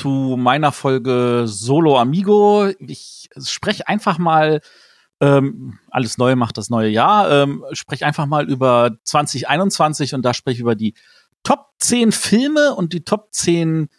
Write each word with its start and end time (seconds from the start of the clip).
zu 0.00 0.36
meiner 0.38 0.72
Folge 0.72 1.42
Solo 1.44 1.98
Amigo. 1.98 2.68
Ich 2.78 3.28
spreche 3.44 3.86
einfach 3.86 4.16
mal, 4.16 4.62
ähm, 5.20 5.78
alles 5.90 6.16
Neue 6.16 6.36
macht 6.36 6.56
das 6.56 6.70
neue 6.70 6.88
Jahr, 6.88 7.30
ähm, 7.30 7.62
spreche 7.72 8.06
einfach 8.06 8.24
mal 8.24 8.48
über 8.48 8.92
2021 9.04 10.14
und 10.14 10.22
da 10.22 10.32
spreche 10.32 10.54
ich 10.54 10.60
über 10.60 10.74
die 10.74 10.94
Top 11.42 11.66
10 11.80 12.12
Filme 12.12 12.74
und 12.74 12.94
die 12.94 13.04
Top 13.04 13.28
10 13.32 13.90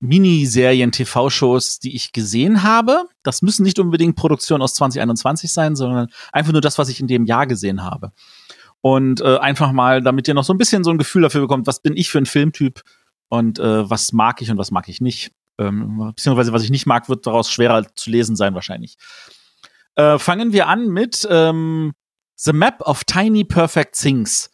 Miniserien, 0.00 0.90
TV-Shows, 0.90 1.78
die 1.78 1.94
ich 1.94 2.12
gesehen 2.12 2.64
habe. 2.64 3.04
Das 3.22 3.40
müssen 3.40 3.62
nicht 3.62 3.78
unbedingt 3.78 4.16
Produktionen 4.16 4.62
aus 4.62 4.74
2021 4.74 5.52
sein, 5.52 5.76
sondern 5.76 6.08
einfach 6.32 6.50
nur 6.50 6.60
das, 6.60 6.78
was 6.78 6.88
ich 6.88 6.98
in 6.98 7.06
dem 7.06 7.26
Jahr 7.26 7.46
gesehen 7.46 7.84
habe. 7.84 8.10
Und 8.80 9.20
äh, 9.20 9.38
einfach 9.38 9.70
mal, 9.70 10.02
damit 10.02 10.26
ihr 10.26 10.34
noch 10.34 10.44
so 10.44 10.52
ein 10.52 10.58
bisschen 10.58 10.82
so 10.82 10.90
ein 10.90 10.98
Gefühl 10.98 11.22
dafür 11.22 11.42
bekommt, 11.42 11.68
was 11.68 11.80
bin 11.80 11.96
ich 11.96 12.10
für 12.10 12.18
ein 12.18 12.26
Filmtyp 12.26 12.82
und 13.28 13.58
äh, 13.58 13.88
was 13.88 14.12
mag 14.12 14.42
ich 14.42 14.50
und 14.50 14.58
was 14.58 14.70
mag 14.70 14.88
ich 14.88 15.00
nicht. 15.00 15.32
Ähm, 15.58 16.12
beziehungsweise 16.14 16.52
was 16.52 16.62
ich 16.62 16.70
nicht 16.70 16.86
mag, 16.86 17.08
wird 17.08 17.26
daraus 17.26 17.50
schwerer 17.50 17.84
zu 17.94 18.10
lesen 18.10 18.36
sein 18.36 18.54
wahrscheinlich. 18.54 18.96
Äh, 19.96 20.18
fangen 20.18 20.52
wir 20.52 20.68
an 20.68 20.88
mit 20.88 21.26
ähm, 21.30 21.92
The 22.36 22.52
Map 22.52 22.80
of 22.82 23.04
Tiny 23.04 23.44
Perfect 23.44 23.96
Things. 23.98 24.50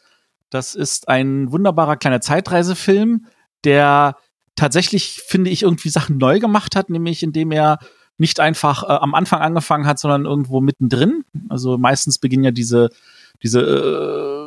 Das 0.51 0.75
ist 0.75 1.09
ein 1.09 1.53
wunderbarer 1.53 1.97
kleiner 1.97 2.21
Zeitreisefilm, 2.21 3.27
der 3.65 4.17
tatsächlich, 4.57 5.23
finde 5.27 5.51
ich, 5.51 5.63
irgendwie 5.63 5.89
Sachen 5.89 6.17
neu 6.17 6.39
gemacht 6.39 6.77
hat, 6.77 6.91
nämlich 6.91 7.23
indem 7.23 7.51
er 7.51 7.79
nicht 8.17 8.41
einfach 8.41 8.85
äh, 8.85 8.87
am 8.87 9.15
Anfang 9.15 9.41
angefangen 9.41 9.87
hat, 9.87 9.99
sondern 9.99 10.25
irgendwo 10.25 10.61
mittendrin. 10.61 11.25
Also 11.49 11.77
meistens 11.79 12.19
beginnen 12.19 12.45
ja 12.45 12.51
diese, 12.53 12.91
diese 13.43 13.61
äh, 13.61 14.44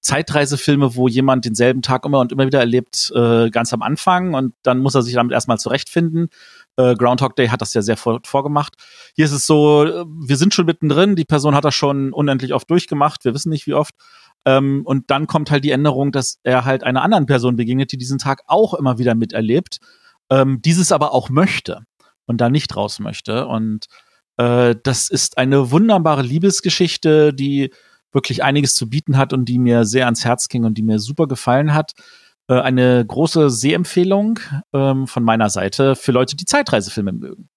Zeitreisefilme, 0.00 0.96
wo 0.96 1.08
jemand 1.08 1.44
denselben 1.44 1.82
Tag 1.82 2.04
immer 2.04 2.20
und 2.20 2.32
immer 2.32 2.46
wieder 2.46 2.60
erlebt, 2.60 3.12
äh, 3.14 3.50
ganz 3.50 3.72
am 3.72 3.82
Anfang 3.82 4.34
und 4.34 4.54
dann 4.62 4.78
muss 4.78 4.94
er 4.94 5.02
sich 5.02 5.14
damit 5.14 5.32
erstmal 5.32 5.58
zurechtfinden. 5.58 6.28
Äh, 6.76 6.94
Groundhog 6.94 7.36
Day 7.36 7.48
hat 7.48 7.60
das 7.60 7.74
ja 7.74 7.82
sehr 7.82 7.96
vor, 7.96 8.20
vorgemacht. 8.24 8.74
Hier 9.14 9.24
ist 9.24 9.32
es 9.32 9.46
so, 9.46 9.84
äh, 9.84 10.04
wir 10.06 10.36
sind 10.36 10.54
schon 10.54 10.66
mittendrin, 10.66 11.16
die 11.16 11.24
Person 11.24 11.54
hat 11.54 11.64
das 11.64 11.74
schon 11.74 12.12
unendlich 12.12 12.54
oft 12.54 12.70
durchgemacht, 12.70 13.24
wir 13.24 13.34
wissen 13.34 13.50
nicht 13.50 13.66
wie 13.66 13.74
oft. 13.74 13.94
Ähm, 14.44 14.82
und 14.84 15.10
dann 15.10 15.26
kommt 15.26 15.50
halt 15.50 15.64
die 15.64 15.70
Änderung, 15.70 16.12
dass 16.12 16.38
er 16.42 16.64
halt 16.64 16.82
einer 16.82 17.02
anderen 17.02 17.26
Person 17.26 17.56
begegnet, 17.56 17.92
die 17.92 17.98
diesen 17.98 18.18
Tag 18.18 18.42
auch 18.46 18.74
immer 18.74 18.98
wieder 18.98 19.14
miterlebt, 19.14 19.78
ähm, 20.30 20.62
dieses 20.62 20.92
aber 20.92 21.12
auch 21.12 21.28
möchte 21.28 21.82
und 22.26 22.40
da 22.40 22.48
nicht 22.48 22.74
raus 22.76 23.00
möchte. 23.00 23.46
Und 23.46 23.86
äh, 24.38 24.74
das 24.82 25.10
ist 25.10 25.36
eine 25.36 25.70
wunderbare 25.70 26.22
Liebesgeschichte, 26.22 27.34
die 27.34 27.70
wirklich 28.12 28.42
einiges 28.42 28.74
zu 28.74 28.88
bieten 28.88 29.16
hat 29.16 29.32
und 29.32 29.44
die 29.44 29.58
mir 29.58 29.84
sehr 29.84 30.06
ans 30.06 30.24
Herz 30.24 30.48
ging 30.48 30.64
und 30.64 30.76
die 30.76 30.82
mir 30.82 30.98
super 30.98 31.26
gefallen 31.26 31.74
hat. 31.74 31.92
Äh, 32.48 32.60
eine 32.60 33.04
große 33.06 33.50
Sehempfehlung 33.50 34.40
ähm, 34.72 35.06
von 35.06 35.22
meiner 35.22 35.50
Seite 35.50 35.94
für 35.94 36.12
Leute, 36.12 36.36
die 36.36 36.46
Zeitreisefilme 36.46 37.12
mögen. 37.12 37.48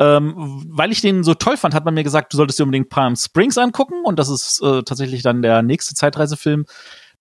Ähm, 0.00 0.64
weil 0.68 0.92
ich 0.92 1.00
den 1.00 1.24
so 1.24 1.34
toll 1.34 1.56
fand, 1.56 1.74
hat 1.74 1.84
man 1.84 1.94
mir 1.94 2.04
gesagt, 2.04 2.32
du 2.32 2.36
solltest 2.36 2.58
dir 2.58 2.62
unbedingt 2.62 2.88
Palm 2.88 3.16
Springs 3.16 3.58
angucken 3.58 4.04
und 4.04 4.18
das 4.18 4.28
ist 4.28 4.62
äh, 4.62 4.82
tatsächlich 4.84 5.22
dann 5.22 5.42
der 5.42 5.62
nächste 5.62 5.94
Zeitreisefilm, 5.94 6.66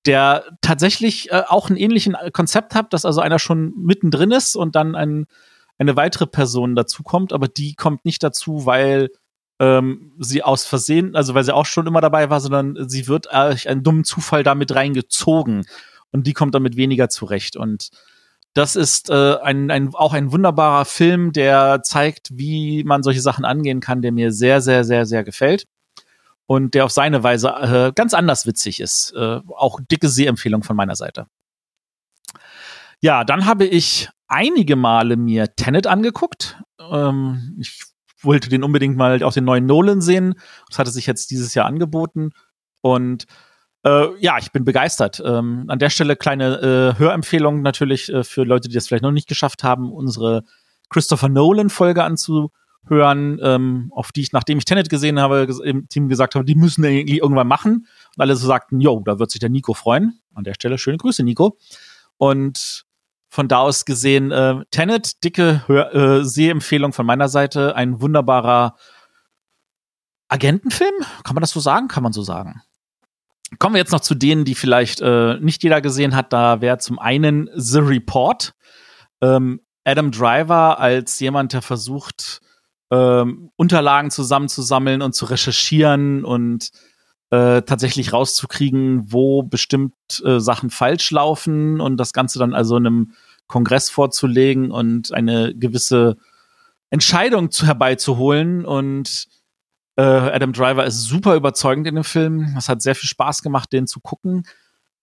der 0.06 0.46
tatsächlich 0.62 1.32
äh, 1.32 1.44
auch 1.48 1.70
ein 1.70 1.76
ähnlichen 1.76 2.16
Konzept 2.34 2.76
hat, 2.76 2.94
dass 2.94 3.04
also 3.04 3.20
einer 3.20 3.40
schon 3.40 3.74
mittendrin 3.76 4.32
ist 4.32 4.56
und 4.56 4.76
dann 4.76 4.96
ein, 4.96 5.26
eine 5.80 5.96
weitere 5.96 6.28
Person 6.28 6.76
dazukommt, 6.76 7.34
aber 7.34 7.48
die 7.48 7.74
kommt 7.74 8.06
nicht 8.06 8.22
dazu, 8.24 8.66
weil 8.66 9.10
ähm, 9.60 10.14
sie 10.20 10.44
aus 10.44 10.66
Versehen, 10.66 11.16
also 11.16 11.34
weil 11.34 11.44
sie 11.44 11.56
auch 11.56 11.66
schon 11.66 11.88
immer 11.88 12.02
dabei 12.02 12.30
war, 12.30 12.40
sondern 12.40 12.90
sie 12.90 13.08
wird 13.08 13.28
durch 13.32 13.70
einen 13.70 13.84
dummen 13.84 14.04
Zufall 14.04 14.44
damit 14.44 14.74
reingezogen 14.76 15.66
und 16.12 16.28
die 16.28 16.34
kommt 16.34 16.56
damit 16.56 16.76
weniger 16.78 17.10
zurecht 17.10 17.56
und 17.56 17.90
das 18.58 18.76
ist 18.76 19.12
äh, 19.12 19.36
ein, 19.36 19.70
ein, 19.70 19.94
auch 19.94 20.14
ein 20.14 20.32
wunderbarer 20.32 20.86
Film, 20.86 21.32
der 21.32 21.84
zeigt, 21.84 22.30
wie 22.34 22.84
man 22.84 23.04
solche 23.04 23.22
Sachen 23.22 23.46
angehen 23.46 23.82
kann, 23.82 24.02
der 24.02 24.12
mir 24.12 24.32
sehr, 24.32 24.62
sehr, 24.62 24.84
sehr, 24.84 25.06
sehr 25.06 25.24
gefällt. 25.24 25.66
Und 26.48 26.74
der 26.74 26.86
auf 26.86 26.92
seine 26.92 27.22
Weise 27.22 27.50
äh, 27.50 27.92
ganz 27.94 28.16
anders 28.16 28.48
witzig 28.48 28.80
ist. 28.80 29.14
Äh, 29.16 29.42
auch 29.50 29.80
dicke 29.92 30.10
Sehempfehlung 30.10 30.64
von 30.64 30.76
meiner 30.76 30.96
Seite. 30.96 31.28
Ja, 33.00 33.24
dann 33.24 33.46
habe 33.46 33.66
ich 33.66 34.10
einige 34.28 34.76
Male 34.76 35.18
mir 35.18 35.56
Tenet 35.56 35.86
angeguckt. 35.86 36.60
Ähm, 36.80 37.58
ich 37.60 37.84
wollte 38.22 38.50
den 38.50 38.64
unbedingt 38.64 38.98
mal 38.98 39.22
auch 39.24 39.34
den 39.34 39.46
neuen 39.46 39.66
Nolan 39.66 40.02
sehen. 40.02 40.36
Das 40.70 40.80
hatte 40.80 40.92
sich 40.92 41.06
jetzt 41.06 41.32
dieses 41.32 41.54
Jahr 41.54 41.66
angeboten. 41.66 42.32
Und 42.82 43.26
äh, 43.84 44.08
ja, 44.20 44.38
ich 44.38 44.52
bin 44.52 44.66
begeistert. 44.66 45.22
Ähm, 45.24 45.66
an 45.68 45.80
der 45.80 45.90
Stelle 45.90 46.16
kleine 46.16 46.96
äh, 46.96 47.00
Hörempfehlung 47.00 47.62
natürlich 47.62 48.12
äh, 48.12 48.24
für 48.24 48.44
Leute, 48.44 48.70
die 48.70 48.76
das 48.76 48.88
vielleicht 48.88 49.04
noch 49.04 49.12
nicht 49.12 49.28
geschafft 49.28 49.64
haben, 49.64 49.92
unsere 49.92 50.44
Christopher 50.90 51.30
Nolan-Folge 51.30 52.04
anzuhören, 52.04 53.40
ähm, 53.42 53.92
auf 53.94 54.12
die 54.12 54.22
ich, 54.22 54.32
nachdem 54.32 54.58
ich 54.58 54.66
Tenet 54.66 54.90
gesehen 54.90 55.20
habe, 55.20 55.48
im 55.64 55.88
Team 55.90 56.10
gesagt 56.10 56.36
habe, 56.36 56.46
die 56.46 56.56
müssen 56.56 56.84
irgendwie 56.84 57.20
irgendwann 57.20 57.48
machen. 57.48 57.88
Und 58.16 58.22
alle 58.22 58.36
so 58.36 58.48
sagten, 58.48 58.82
yo, 58.82 59.02
da 59.06 59.20
wird 59.20 59.32
sich 59.32 59.40
der 59.40 59.50
Nico 59.50 59.74
freuen. 59.74 60.20
An 60.34 60.44
der 60.44 60.54
Stelle 60.54 60.78
schöne 60.78 60.98
Grüße, 60.98 61.24
Nico. 61.24 61.58
Und 62.18 62.87
von 63.30 63.48
da 63.48 63.60
aus 63.60 63.86
gesehen, 63.86 64.32
äh, 64.32 64.64
Tenet, 64.72 65.24
dicke 65.24 65.64
Hör 65.68 65.94
äh, 65.94 66.26
Sehempfehlung 66.26 66.94
von 66.94 67.06
meiner 67.06 67.30
Seite, 67.30 67.76
ein 67.76 68.02
wunderbarer 68.02 68.76
Agentenfilm, 70.30 70.96
kann 71.24 71.36
man 71.36 71.42
das 71.42 71.52
so 71.52 71.60
sagen? 71.60 71.88
Kann 71.88 72.04
man 72.04 72.14
so 72.14 72.22
sagen. 72.22 72.62
Kommen 73.60 73.76
wir 73.76 73.80
jetzt 73.80 73.94
noch 73.94 74.02
zu 74.02 74.14
denen, 74.14 74.44
die 74.44 74.56
vielleicht 74.56 75.00
äh, 75.00 75.40
nicht 75.40 75.64
jeder 75.64 75.80
gesehen 75.80 76.16
hat. 76.16 76.34
Da 76.34 76.60
wäre 76.60 76.80
zum 76.80 77.00
einen 77.00 77.50
The 77.56 77.80
Report. 77.80 78.54
Ähm, 79.22 79.62
Adam 79.86 80.12
Driver 80.12 80.80
als 80.80 81.18
jemand, 81.22 81.54
der 81.54 81.62
versucht, 81.62 82.42
ähm, 82.92 83.52
Unterlagen 83.56 84.12
zusammenzusammeln 84.12 85.02
und 85.02 85.14
zu 85.14 85.26
recherchieren 85.26 86.26
und 86.26 86.72
äh, 87.30 87.62
tatsächlich 87.62 88.14
rauszukriegen, 88.14 89.12
wo 89.12 89.44
bestimmt 89.44 89.94
äh, 90.24 90.40
Sachen 90.40 90.70
falsch 90.70 91.12
laufen 91.12 91.82
und 91.82 91.98
das 91.98 92.14
Ganze 92.14 92.40
dann 92.40 92.54
also 92.54 92.76
einem 92.76 93.14
Kongress 93.48 93.90
vorzulegen 93.90 94.72
und 94.72 95.14
eine 95.14 95.54
gewisse 95.56 96.18
Entscheidung 96.90 97.52
zu, 97.52 97.66
herbeizuholen 97.66 98.66
und 98.66 99.28
äh, 99.98 100.02
Adam 100.04 100.54
Driver 100.54 100.86
ist 100.86 101.04
super 101.04 101.36
überzeugend 101.36 101.88
in 101.88 101.96
dem 101.96 102.04
Film. 102.04 102.56
Es 102.58 102.70
hat 102.70 102.82
sehr 102.82 102.96
viel 102.96 103.10
Spaß 103.10 103.42
gemacht, 103.42 103.74
den 103.74 103.88
zu 103.88 104.00
gucken. 104.00 104.44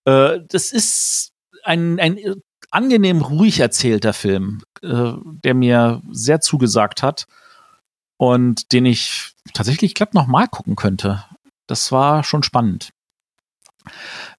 Äh, 0.05 0.39
das 0.47 0.71
ist 0.71 1.33
ein, 1.63 1.99
ein 1.99 2.17
angenehm 2.71 3.21
ruhig 3.21 3.59
erzählter 3.59 4.13
Film, 4.13 4.63
äh, 4.81 5.13
der 5.43 5.53
mir 5.53 6.01
sehr 6.11 6.41
zugesagt 6.41 7.03
hat 7.03 7.27
und 8.17 8.71
den 8.71 8.85
ich 8.85 9.33
tatsächlich, 9.53 9.91
ich 9.91 9.95
glaube, 9.95 10.11
noch 10.13 10.27
mal 10.27 10.47
gucken 10.47 10.75
könnte. 10.75 11.23
Das 11.67 11.91
war 11.91 12.23
schon 12.23 12.43
spannend. 12.43 12.91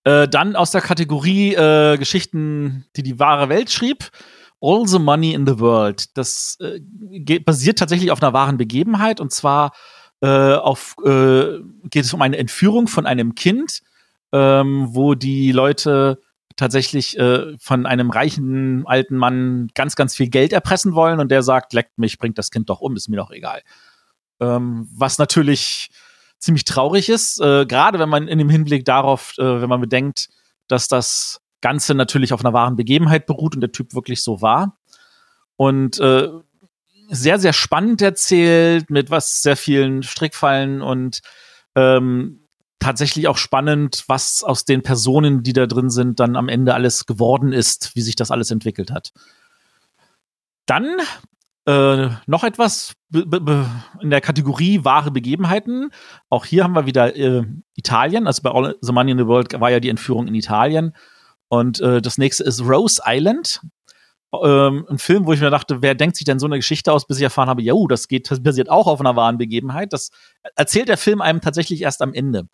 Äh, 0.05 0.29
dann 0.29 0.57
aus 0.57 0.71
der 0.71 0.81
Kategorie 0.81 1.55
äh, 1.55 1.97
Geschichten, 1.99 2.87
die 2.97 3.03
die 3.03 3.19
wahre 3.19 3.49
Welt 3.49 3.71
schrieb. 3.71 4.11
All 4.61 4.87
the 4.87 4.99
Money 4.99 5.35
in 5.35 5.47
the 5.47 5.59
World. 5.61 6.17
Das 6.17 6.59
äh, 6.61 7.39
basiert 7.41 7.79
tatsächlich 7.79 8.11
auf 8.11 8.23
einer 8.23 8.33
wahren 8.33 8.57
Begebenheit 8.57 9.21
und 9.21 9.33
zwar 9.33 9.73
äh, 10.23 10.55
auf, 10.55 10.97
äh, 11.05 11.61
geht 11.85 12.05
es 12.05 12.15
um 12.15 12.23
eine 12.23 12.39
Entführung 12.39 12.89
von 12.89 13.07
einem 13.07 13.35
Kind, 13.35 13.83
ähm, 14.33 14.89
wo 14.91 15.15
die 15.15 15.53
Leute 15.53 16.21
tatsächlich 16.57 17.19
äh, 17.19 17.57
von 17.59 17.85
einem 17.85 18.11
reichen 18.11 18.87
alten 18.87 19.17
Mann 19.17 19.69
ganz, 19.75 19.95
ganz 19.95 20.17
viel 20.17 20.29
Geld 20.29 20.55
erpressen 20.55 20.95
wollen 20.95 21.21
und 21.21 21.31
der 21.31 21.43
sagt, 21.43 21.75
leckt 21.75 21.99
mich, 21.99 22.19
bringt 22.19 22.39
das 22.39 22.51
Kind 22.51 22.71
doch 22.71 22.81
um, 22.81 22.97
ist 22.97 23.09
mir 23.09 23.17
doch 23.17 23.31
egal. 23.31 23.61
Ähm, 24.41 24.89
was 24.91 25.19
natürlich 25.19 25.91
ziemlich 26.39 26.65
traurig 26.65 27.09
ist, 27.09 27.41
äh, 27.41 27.67
gerade 27.67 27.99
wenn 27.99 28.09
man 28.09 28.29
in 28.29 28.39
dem 28.39 28.51
Hinblick 28.51 28.85
darauf, 28.85 29.35
äh, 29.39 29.61
wenn 29.61 29.69
man 29.69 29.81
bedenkt, 29.81 30.29
dass 30.69 30.89
das 30.89 31.41
Ganze 31.61 31.95
natürlich 31.95 32.33
auf 32.33 32.45
einer 32.45 32.53
wahren 32.53 32.77
Begebenheit 32.77 33.27
beruht 33.27 33.55
und 33.55 33.61
der 33.61 33.73
Typ 33.73 33.95
wirklich 33.95 34.23
so 34.23 34.43
war. 34.43 34.79
Und 35.57 35.99
äh, 35.99 36.29
sehr, 37.09 37.39
sehr 37.39 37.53
spannend 37.53 38.03
erzählt, 38.03 38.91
mit 38.91 39.11
was 39.11 39.43
sehr 39.43 39.57
vielen 39.57 40.03
Strickfallen 40.03 40.83
und 40.83 41.21
ähm, 41.75 42.47
tatsächlich 42.79 43.29
auch 43.29 43.37
spannend, 43.37 44.05
was 44.07 44.43
aus 44.45 44.65
den 44.65 44.83
Personen, 44.83 45.43
die 45.43 45.53
da 45.53 45.67
drin 45.67 45.91
sind, 45.91 46.21
dann 46.21 46.37
am 46.37 46.49
Ende 46.49 46.75
alles 46.75 47.07
geworden 47.07 47.53
ist, 47.53 47.95
wie 47.97 48.03
sich 48.03 48.17
das 48.17 48.31
alles 48.31 48.51
entwickelt 48.51 48.91
hat. 48.91 49.13
Dann 50.67 50.97
äh, 51.67 52.09
noch 52.27 52.45
etwas 52.45 52.95
in 53.13 54.11
der 54.11 54.21
Kategorie 54.21 54.85
wahre 54.85 55.11
Begebenheiten. 55.11 55.91
Auch 56.29 56.45
hier 56.45 56.65
haben 56.65 56.75
wir 56.75 56.87
wieder 56.87 57.15
äh, 57.17 57.45
Italien. 57.75 58.27
Also 58.27 58.43
bei 58.43 58.51
All 58.51 58.77
the 58.81 58.93
Money 58.93 59.13
in 59.13 59.19
the 59.19 59.27
World 59.27 59.59
war 59.61 59.71
ja 59.71 59.81
die 59.81 59.91
Entführung 59.91 60.27
in 60.27 60.35
Italien. 60.35 60.95
Und 61.49 61.81
äh, 61.81 62.01
das 62.01 62.19
nächste 62.19 62.45
ist 62.45 62.63
Rose 62.63 63.03
Island 63.05 63.61
ähm, 64.43 64.87
ein 64.89 64.99
Film, 64.99 65.27
wo 65.27 65.33
ich 65.33 65.41
mir 65.41 65.51
dachte, 65.51 65.83
wer 65.83 65.95
denkt 65.95 66.17
sich 66.17 66.25
denn 66.25 66.39
so 66.39 66.47
eine 66.47 66.57
Geschichte 66.57 66.93
aus, 66.93 67.07
bis 67.07 67.19
ich 67.19 67.23
erfahren 67.23 67.49
habe, 67.49 67.63
ja, 67.63 67.75
uh, 67.75 67.87
das 67.89 68.09
geht, 68.09 68.31
das 68.31 68.43
basiert 68.43 68.69
auch 68.69 68.87
auf 68.87 69.01
einer 69.01 69.17
wahren 69.17 69.39
Begebenheit. 69.39 69.93
Das 69.93 70.11
erzählt 70.57 70.89
der 70.89 70.99
Film 70.99 71.21
einem 71.21 71.41
tatsächlich 71.41 71.83
erst 71.83 72.03
am 72.03 72.13
Ende. 72.13 72.49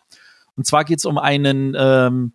Und 0.55 0.65
zwar 0.67 0.85
geht 0.85 0.99
es 0.99 1.05
um 1.05 1.17
einen 1.17 1.75
ähm, 1.77 2.33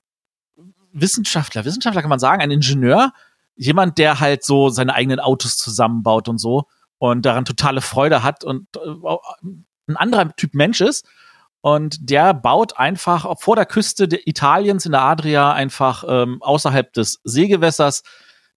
Wissenschaftler, 0.93 1.65
Wissenschaftler 1.65 2.03
kann 2.03 2.11
man 2.11 2.19
sagen, 2.19 2.43
ein 2.43 2.51
Ingenieur, 2.51 3.13
jemand, 3.59 3.99
der 3.99 4.21
halt 4.21 4.45
so 4.45 4.71
seine 4.71 4.95
eigenen 4.95 5.21
Autos 5.21 5.57
zusammenbaut 5.57 6.29
und 6.29 6.39
so 6.39 6.65
und 6.99 7.27
daran 7.27 7.45
totale 7.45 7.81
Freude 7.81 8.23
hat 8.23 8.45
und 8.45 8.67
äh, 8.77 9.17
ein 9.89 9.97
anderer 9.97 10.35
Typ 10.37 10.55
Mensch 10.55 10.81
ist. 10.81 11.07
Und 11.61 12.11
der 12.11 12.35
baut 12.35 12.79
einfach 12.79 13.39
vor 13.41 13.57
der 13.57 13.67
Küste 13.67 14.09
Italiens 14.25 14.87
in 14.87 14.93
der 14.93 15.03
Adria 15.03 15.53
einfach 15.53 16.05
ähm, 16.09 16.41
außerhalb 16.41 16.93
des 16.93 17.21
Seegewässers 17.25 18.05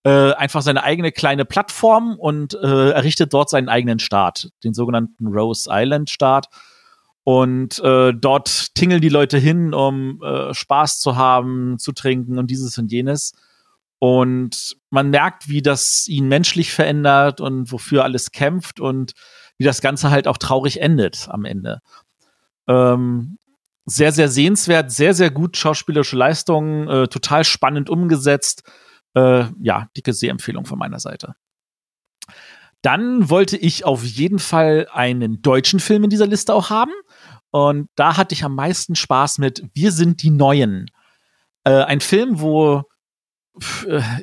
äh, 0.03 0.33
einfach 0.33 0.61
seine 0.61 0.83
eigene 0.83 1.11
kleine 1.11 1.45
Plattform 1.45 2.17
und 2.17 2.53
äh, 2.53 2.91
errichtet 2.91 3.33
dort 3.33 3.49
seinen 3.49 3.69
eigenen 3.69 3.99
Staat, 3.99 4.49
den 4.63 4.73
sogenannten 4.73 5.27
Rose 5.27 5.69
Island 5.71 6.09
Staat. 6.09 6.47
Und 7.23 7.79
äh, 7.79 8.13
dort 8.13 8.73
tingeln 8.73 9.01
die 9.01 9.09
Leute 9.09 9.37
hin, 9.37 9.73
um 9.73 10.21
äh, 10.23 10.53
Spaß 10.53 10.99
zu 10.99 11.15
haben, 11.17 11.77
zu 11.77 11.91
trinken 11.91 12.39
und 12.39 12.49
dieses 12.49 12.77
und 12.77 12.91
jenes. 12.91 13.33
Und 14.03 14.77
man 14.89 15.11
merkt, 15.11 15.47
wie 15.47 15.61
das 15.61 16.07
ihn 16.07 16.27
menschlich 16.27 16.71
verändert 16.71 17.39
und 17.39 17.71
wofür 17.71 18.03
alles 18.03 18.31
kämpft 18.31 18.79
und 18.79 19.13
wie 19.59 19.63
das 19.63 19.79
Ganze 19.79 20.09
halt 20.09 20.27
auch 20.27 20.39
traurig 20.39 20.81
endet 20.81 21.27
am 21.29 21.45
Ende. 21.45 21.81
Ähm, 22.67 23.37
sehr, 23.85 24.11
sehr 24.11 24.27
sehenswert, 24.27 24.91
sehr, 24.91 25.13
sehr 25.13 25.29
gut 25.29 25.55
schauspielerische 25.55 26.15
Leistungen, 26.15 26.87
äh, 26.87 27.07
total 27.09 27.43
spannend 27.43 27.91
umgesetzt. 27.91 28.63
Äh, 29.13 29.45
ja, 29.61 29.87
dicke 29.95 30.13
Sehempfehlung 30.13 30.65
von 30.65 30.79
meiner 30.79 30.99
Seite. 30.99 31.35
Dann 32.81 33.29
wollte 33.29 33.55
ich 33.55 33.85
auf 33.85 34.03
jeden 34.03 34.39
Fall 34.39 34.87
einen 34.91 35.43
deutschen 35.43 35.79
Film 35.79 36.05
in 36.05 36.09
dieser 36.09 36.25
Liste 36.25 36.55
auch 36.55 36.71
haben. 36.71 36.93
Und 37.51 37.87
da 37.93 38.17
hatte 38.17 38.33
ich 38.33 38.43
am 38.43 38.55
meisten 38.55 38.95
Spaß 38.95 39.37
mit 39.37 39.63
Wir 39.75 39.91
sind 39.91 40.23
die 40.23 40.31
Neuen. 40.31 40.89
Äh, 41.65 41.83
ein 41.83 42.01
Film, 42.01 42.41
wo 42.41 42.85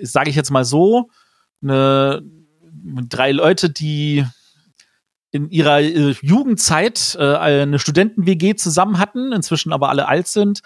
sage 0.02 0.30
ich 0.30 0.36
jetzt 0.36 0.50
mal 0.50 0.64
so, 0.64 1.10
eine, 1.62 2.22
drei 3.08 3.32
Leute, 3.32 3.70
die 3.70 4.24
in 5.30 5.50
ihrer 5.50 5.80
äh, 5.80 6.14
Jugendzeit 6.22 7.16
äh, 7.18 7.36
eine 7.36 7.78
Studenten-WG 7.78 8.54
zusammen 8.56 8.98
hatten, 8.98 9.32
inzwischen 9.32 9.72
aber 9.72 9.90
alle 9.90 10.08
alt 10.08 10.26
sind 10.26 10.62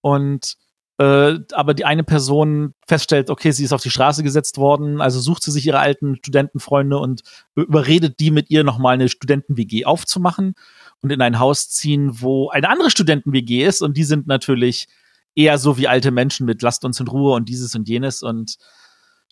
und 0.00 0.56
äh, 0.98 1.38
aber 1.52 1.74
die 1.74 1.84
eine 1.84 2.04
Person 2.04 2.72
feststellt, 2.86 3.28
okay, 3.28 3.50
sie 3.50 3.64
ist 3.64 3.74
auf 3.74 3.82
die 3.82 3.90
Straße 3.90 4.22
gesetzt 4.22 4.56
worden, 4.56 5.02
also 5.02 5.20
sucht 5.20 5.42
sie 5.42 5.50
sich 5.50 5.66
ihre 5.66 5.80
alten 5.80 6.16
Studentenfreunde 6.16 6.98
und 6.98 7.20
überredet 7.54 8.18
die 8.18 8.30
mit 8.30 8.48
ihr 8.48 8.64
nochmal 8.64 8.94
eine 8.94 9.10
Studenten-WG 9.10 9.84
aufzumachen 9.84 10.54
und 11.02 11.12
in 11.12 11.20
ein 11.20 11.38
Haus 11.38 11.68
ziehen, 11.68 12.22
wo 12.22 12.48
eine 12.48 12.70
andere 12.70 12.90
Studenten-WG 12.90 13.66
ist 13.66 13.82
und 13.82 13.98
die 13.98 14.04
sind 14.04 14.26
natürlich 14.26 14.88
eher 15.36 15.58
so 15.58 15.78
wie 15.78 15.86
alte 15.86 16.10
Menschen 16.10 16.46
mit 16.46 16.62
lasst 16.62 16.84
uns 16.84 16.98
in 16.98 17.06
Ruhe 17.06 17.34
und 17.34 17.48
dieses 17.48 17.74
und 17.74 17.88
jenes 17.88 18.22
und 18.22 18.56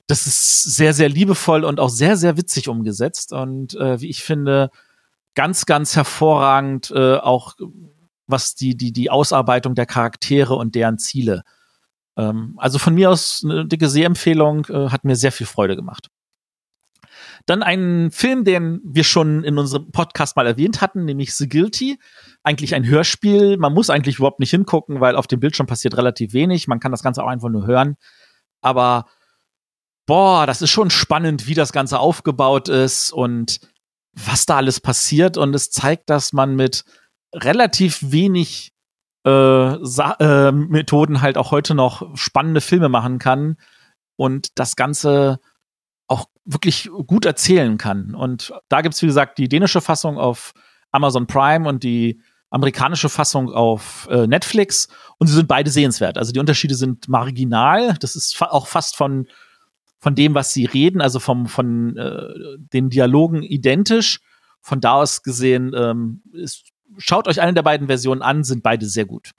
das 0.07 0.27
ist 0.27 0.77
sehr, 0.77 0.93
sehr 0.93 1.09
liebevoll 1.09 1.65
und 1.65 1.81
auch 1.81 1.89
sehr, 1.89 2.17
sehr 2.17 2.37
witzig 2.37 2.69
umgesetzt 2.69 3.33
und 3.33 3.75
äh, 3.75 4.01
wie 4.01 4.11
ich 4.11 4.23
finde, 4.23 4.71
ganz, 5.35 5.67
ganz 5.67 5.97
hervorragend 5.97 6.93
äh, 6.95 7.17
auch 7.17 7.55
was 8.27 8.55
die, 8.55 8.77
die, 8.77 8.93
die 8.93 9.11
Ausarbeitung 9.11 9.75
der 9.75 9.87
Charaktere 9.87 10.55
und 10.55 10.75
deren 10.75 10.99
Ziele. 10.99 11.43
Ähm, 12.17 12.55
also 12.57 12.79
von 12.79 12.95
mir 12.95 13.11
aus 13.11 13.43
eine 13.45 13.67
dicke 13.67 13.89
Sehempfehlung, 13.89 14.67
äh, 14.67 14.89
hat 14.91 15.05
mir 15.05 15.17
sehr 15.17 15.33
viel 15.33 15.47
Freude 15.47 15.77
gemacht. 15.77 16.09
Dann 17.47 17.63
ein 17.63 18.11
Film, 18.11 18.45
den 18.45 18.81
wir 18.85 19.05
schon 19.05 19.45
in 19.45 19.59
unserem 19.59 19.91
Podcast 19.91 20.37
mal 20.37 20.47
erwähnt 20.47 20.81
hatten, 20.81 21.05
nämlich 21.05 21.35
The 21.35 21.49
Guilty. 21.49 21.99
Eigentlich 22.43 22.75
ein 22.75 22.87
Hörspiel. 22.87 23.59
Man 23.59 23.75
muss 23.75 23.91
eigentlich 23.91 24.17
überhaupt 24.17 24.41
nicht 24.41 24.51
hingucken, 24.51 25.01
weil 25.01 25.17
auf 25.17 25.27
dem 25.27 25.41
Bildschirm 25.41 25.67
passiert 25.67 25.97
relativ 25.97 26.33
wenig. 26.33 26.69
Man 26.69 26.81
kann 26.81 26.93
das 26.93 27.03
Ganze 27.03 27.23
auch 27.23 27.29
einfach 27.29 27.51
nur 27.51 27.67
hören. 27.67 27.97
Aber 28.63 29.07
boah, 30.07 30.47
das 30.47 30.63
ist 30.63 30.71
schon 30.71 30.91
spannend, 30.91 31.47
wie 31.47 31.55
das 31.55 31.73
Ganze 31.73 31.99
aufgebaut 31.99 32.69
ist 32.69 33.13
und 33.13 33.61
was 34.15 34.47
da 34.47 34.57
alles 34.57 34.81
passiert. 34.81 35.37
Und 35.37 35.55
es 35.55 35.71
zeigt, 35.71 36.09
dass 36.09 36.33
man 36.33 36.57
mit 36.57 36.85
relativ 37.35 37.99
wenig 38.01 38.73
äh, 39.27 39.31
äh, 39.31 40.53
Methoden 40.53 41.21
halt 41.21 41.39
auch 41.39 41.51
heute 41.51 41.75
noch 41.75 42.17
spannende 42.17 42.61
Filme 42.61 42.89
machen 42.89 43.19
kann 43.19 43.57
und 44.17 44.59
das 44.59 44.77
Ganze 44.77 45.41
wirklich 46.45 46.91
gut 47.07 47.25
erzählen 47.25 47.79
kann. 47.79 48.15
Und 48.15 48.53
da 48.69 48.81
gibt's 48.81 49.03
wie 49.03 49.07
gesagt, 49.07 49.39
die 49.39 49.49
dänische 49.49 49.81
Fassung 49.81 50.19
auf 50.19 50.53
Amazon 50.91 51.27
Prime 51.27 51.69
und 51.69 51.83
die 51.83 52.21
amerikanische 52.51 53.09
Fassung 53.09 53.51
auf 53.53 54.07
äh, 54.11 54.29
Netflix 54.29 54.89
und 55.19 55.27
sie 55.27 55.35
sind 55.35 55.49
beide 55.49 55.71
sehenswert. 55.71 56.17
Also 56.19 56.33
die 56.33 56.39
Unterschiede 56.39 56.77
sind 56.77 57.09
marginal. 57.09 57.97
Das 57.99 58.15
ist 58.15 58.37
fa 58.37 58.47
auch 58.47 58.69
fast 58.69 58.97
von, 58.97 59.27
von 59.99 60.15
dem, 60.15 60.35
was 60.35 60.53
sie 60.53 60.65
reden, 60.65 61.01
also 61.01 61.19
vom, 61.19 61.47
von 61.47 61.97
äh, 61.97 62.29
den 62.73 62.91
Dialogen 62.91 63.43
identisch. 63.43 64.21
Von 64.61 64.81
da 64.81 64.95
aus 64.95 65.23
gesehen, 65.23 65.73
ähm, 65.77 66.23
ist, 66.33 66.71
schaut 66.97 67.27
euch 67.27 67.41
eine 67.41 67.55
der 67.55 67.63
beiden 67.63 67.89
Versionen 67.89 68.23
an, 68.23 68.45
sind 68.45 68.63
beide 68.63 68.87
sehr 68.87 69.05
gut. 69.05 69.33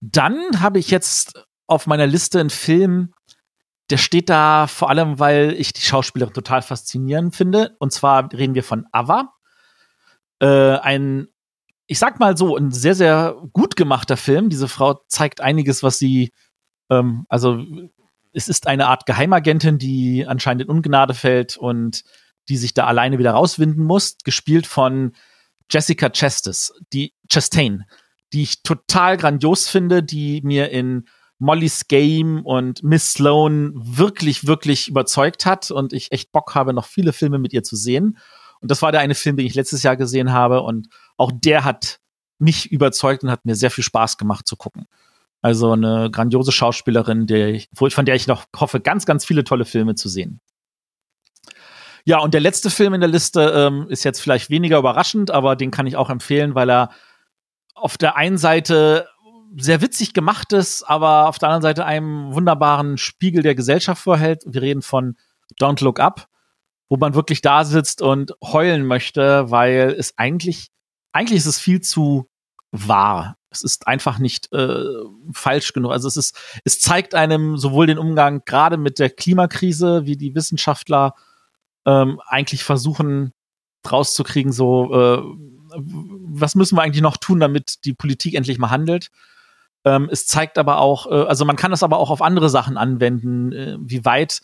Dann 0.00 0.60
habe 0.60 0.78
ich 0.78 0.90
jetzt 0.90 1.44
auf 1.66 1.86
meiner 1.88 2.06
Liste 2.06 2.38
einen 2.38 2.50
Film, 2.50 3.12
der 3.90 3.98
steht 3.98 4.28
da 4.28 4.66
vor 4.66 4.90
allem, 4.90 5.18
weil 5.18 5.54
ich 5.58 5.72
die 5.72 5.80
Schauspielerin 5.80 6.34
total 6.34 6.62
faszinierend 6.62 7.36
finde. 7.36 7.76
Und 7.78 7.92
zwar 7.92 8.32
reden 8.32 8.54
wir 8.54 8.64
von 8.64 8.86
Ava. 8.92 9.32
Äh, 10.40 10.78
ein, 10.78 11.28
ich 11.86 11.98
sag 11.98 12.18
mal 12.18 12.36
so, 12.36 12.56
ein 12.56 12.72
sehr, 12.72 12.94
sehr 12.94 13.36
gut 13.52 13.76
gemachter 13.76 14.16
Film. 14.16 14.48
Diese 14.48 14.68
Frau 14.68 15.00
zeigt 15.06 15.40
einiges, 15.40 15.82
was 15.82 15.98
sie, 15.98 16.32
ähm, 16.90 17.26
also 17.28 17.64
es 18.32 18.48
ist 18.48 18.66
eine 18.66 18.88
Art 18.88 19.06
Geheimagentin, 19.06 19.78
die 19.78 20.26
anscheinend 20.26 20.62
in 20.62 20.68
Ungnade 20.68 21.14
fällt 21.14 21.56
und 21.56 22.02
die 22.48 22.56
sich 22.56 22.74
da 22.74 22.86
alleine 22.86 23.18
wieder 23.18 23.32
rauswinden 23.32 23.84
muss, 23.84 24.18
gespielt 24.24 24.66
von 24.66 25.12
Jessica 25.70 26.10
Chastain, 26.10 26.54
die 26.92 27.14
Chastain, 27.30 27.84
die 28.32 28.42
ich 28.42 28.62
total 28.62 29.16
grandios 29.16 29.68
finde, 29.68 30.02
die 30.02 30.42
mir 30.42 30.70
in 30.70 31.08
Molly's 31.38 31.88
Game 31.88 32.44
und 32.44 32.82
Miss 32.82 33.12
Sloan 33.12 33.72
wirklich, 33.74 34.46
wirklich 34.46 34.88
überzeugt 34.88 35.44
hat 35.46 35.70
und 35.70 35.92
ich 35.92 36.12
echt 36.12 36.32
Bock 36.32 36.54
habe, 36.54 36.72
noch 36.72 36.86
viele 36.86 37.12
Filme 37.12 37.38
mit 37.38 37.52
ihr 37.52 37.62
zu 37.62 37.76
sehen. 37.76 38.18
Und 38.60 38.70
das 38.70 38.82
war 38.82 38.90
der 38.90 39.00
eine 39.00 39.14
Film, 39.14 39.36
den 39.36 39.46
ich 39.46 39.54
letztes 39.54 39.82
Jahr 39.82 39.96
gesehen 39.96 40.32
habe 40.32 40.62
und 40.62 40.88
auch 41.16 41.30
der 41.34 41.64
hat 41.64 42.00
mich 42.38 42.70
überzeugt 42.70 43.22
und 43.22 43.30
hat 43.30 43.44
mir 43.44 43.54
sehr 43.54 43.70
viel 43.70 43.84
Spaß 43.84 44.18
gemacht 44.18 44.46
zu 44.46 44.56
gucken. 44.56 44.86
Also 45.42 45.72
eine 45.72 46.10
grandiose 46.10 46.52
Schauspielerin, 46.52 47.26
der 47.26 47.48
ich, 47.48 47.68
von 47.74 48.04
der 48.04 48.14
ich 48.14 48.26
noch 48.26 48.46
hoffe, 48.56 48.80
ganz, 48.80 49.06
ganz 49.06 49.24
viele 49.24 49.44
tolle 49.44 49.64
Filme 49.64 49.94
zu 49.94 50.08
sehen. 50.08 50.40
Ja, 52.04 52.18
und 52.18 52.34
der 52.34 52.40
letzte 52.40 52.70
Film 52.70 52.94
in 52.94 53.00
der 53.00 53.10
Liste 53.10 53.52
ähm, 53.54 53.86
ist 53.88 54.04
jetzt 54.04 54.20
vielleicht 54.20 54.48
weniger 54.48 54.78
überraschend, 54.78 55.30
aber 55.30 55.56
den 55.56 55.70
kann 55.70 55.86
ich 55.86 55.96
auch 55.96 56.08
empfehlen, 56.08 56.54
weil 56.54 56.70
er 56.70 56.90
auf 57.74 57.98
der 57.98 58.16
einen 58.16 58.38
Seite 58.38 59.08
sehr 59.56 59.80
witzig 59.80 60.12
gemachtes, 60.12 60.82
aber 60.82 61.28
auf 61.28 61.38
der 61.38 61.48
anderen 61.48 61.62
Seite 61.62 61.84
einem 61.84 62.34
wunderbaren 62.34 62.98
Spiegel 62.98 63.42
der 63.42 63.54
Gesellschaft 63.54 64.02
vorhält. 64.02 64.42
Wir 64.46 64.62
reden 64.62 64.82
von 64.82 65.16
Don't 65.60 65.82
Look 65.82 66.00
Up, 66.00 66.28
wo 66.88 66.96
man 66.96 67.14
wirklich 67.14 67.40
da 67.40 67.64
sitzt 67.64 68.02
und 68.02 68.34
heulen 68.42 68.86
möchte, 68.86 69.50
weil 69.50 69.94
es 69.98 70.16
eigentlich, 70.18 70.68
eigentlich 71.12 71.38
ist 71.38 71.46
es 71.46 71.58
viel 71.58 71.80
zu 71.80 72.28
wahr. 72.72 73.36
Es 73.50 73.62
ist 73.62 73.86
einfach 73.86 74.18
nicht 74.18 74.52
äh, 74.52 74.84
falsch 75.32 75.72
genug. 75.72 75.92
Also 75.92 76.08
es 76.08 76.16
ist, 76.16 76.38
es 76.64 76.80
zeigt 76.80 77.14
einem 77.14 77.56
sowohl 77.56 77.86
den 77.86 77.98
Umgang 77.98 78.42
gerade 78.44 78.76
mit 78.76 78.98
der 78.98 79.10
Klimakrise, 79.10 80.04
wie 80.04 80.16
die 80.16 80.34
Wissenschaftler 80.34 81.14
ähm, 81.86 82.20
eigentlich 82.26 82.64
versuchen 82.64 83.32
rauszukriegen, 83.90 84.52
so 84.52 84.92
äh, 84.92 85.22
was 85.78 86.54
müssen 86.54 86.76
wir 86.76 86.82
eigentlich 86.82 87.02
noch 87.02 87.16
tun, 87.16 87.40
damit 87.40 87.84
die 87.84 87.94
Politik 87.94 88.34
endlich 88.34 88.58
mal 88.58 88.70
handelt. 88.70 89.10
Ähm, 89.86 90.08
es 90.10 90.26
zeigt 90.26 90.58
aber 90.58 90.80
auch, 90.80 91.06
äh, 91.06 91.14
also 91.14 91.44
man 91.44 91.54
kann 91.54 91.72
es 91.72 91.84
aber 91.84 91.98
auch 91.98 92.10
auf 92.10 92.20
andere 92.20 92.50
Sachen 92.50 92.76
anwenden, 92.76 93.52
äh, 93.52 93.76
wie 93.80 94.04
weit 94.04 94.42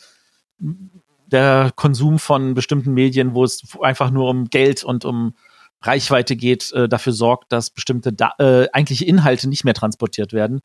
der 1.27 1.73
Konsum 1.75 2.21
von 2.21 2.55
bestimmten 2.55 2.95
Medien, 2.95 3.35
wo 3.35 3.43
es 3.43 3.63
einfach 3.83 4.13
nur 4.13 4.31
um 4.31 4.45
Geld 4.51 4.85
und 4.85 5.05
um 5.05 5.35
Reichweite 5.83 6.37
geht, 6.37 6.71
äh, 6.73 6.89
dafür 6.89 7.13
sorgt, 7.13 7.51
dass 7.51 7.71
bestimmte 7.71 8.13
da 8.13 8.35
äh, 8.39 8.69
eigentliche 8.73 9.05
Inhalte 9.05 9.49
nicht 9.49 9.65
mehr 9.65 9.75
transportiert 9.75 10.33
werden. 10.33 10.61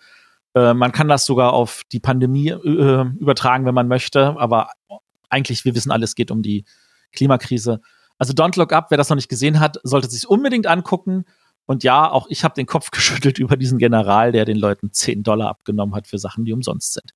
Äh, 0.54 0.76
man 0.76 0.92
kann 0.92 1.08
das 1.08 1.26
sogar 1.26 1.54
auf 1.54 1.82
die 1.92 2.00
Pandemie 2.00 2.50
äh, 2.50 3.06
übertragen, 3.20 3.66
wenn 3.66 3.74
man 3.74 3.88
möchte, 3.88 4.38
aber 4.38 4.70
eigentlich, 5.28 5.66
wir 5.66 5.74
wissen 5.74 5.92
alles, 5.92 6.14
geht 6.14 6.30
um 6.30 6.44
die 6.44 6.66
Klimakrise. 7.14 7.82
Also 8.20 8.34
Don't 8.34 8.60
Look 8.60 8.74
Up, 8.74 8.92
wer 8.92 8.98
das 8.98 9.10
noch 9.10 9.16
nicht 9.16 9.30
gesehen 9.30 9.60
hat, 9.60 9.80
sollte 9.82 10.10
sich 10.10 10.28
unbedingt 10.28 10.68
angucken. 10.68 11.26
Und 11.68 11.84
ja, 11.84 12.10
auch 12.10 12.26
ich 12.30 12.44
habe 12.44 12.56
den 12.56 12.66
Kopf 12.66 12.90
geschüttelt 12.92 13.38
über 13.38 13.56
diesen 13.56 13.78
General, 13.78 14.32
der 14.32 14.46
den 14.46 14.58
Leuten 14.58 14.92
10 14.92 15.22
Dollar 15.22 15.50
abgenommen 15.50 15.94
hat 15.94 16.08
für 16.08 16.18
Sachen, 16.18 16.46
die 16.46 16.54
umsonst 16.54 16.94
sind. 16.94 17.14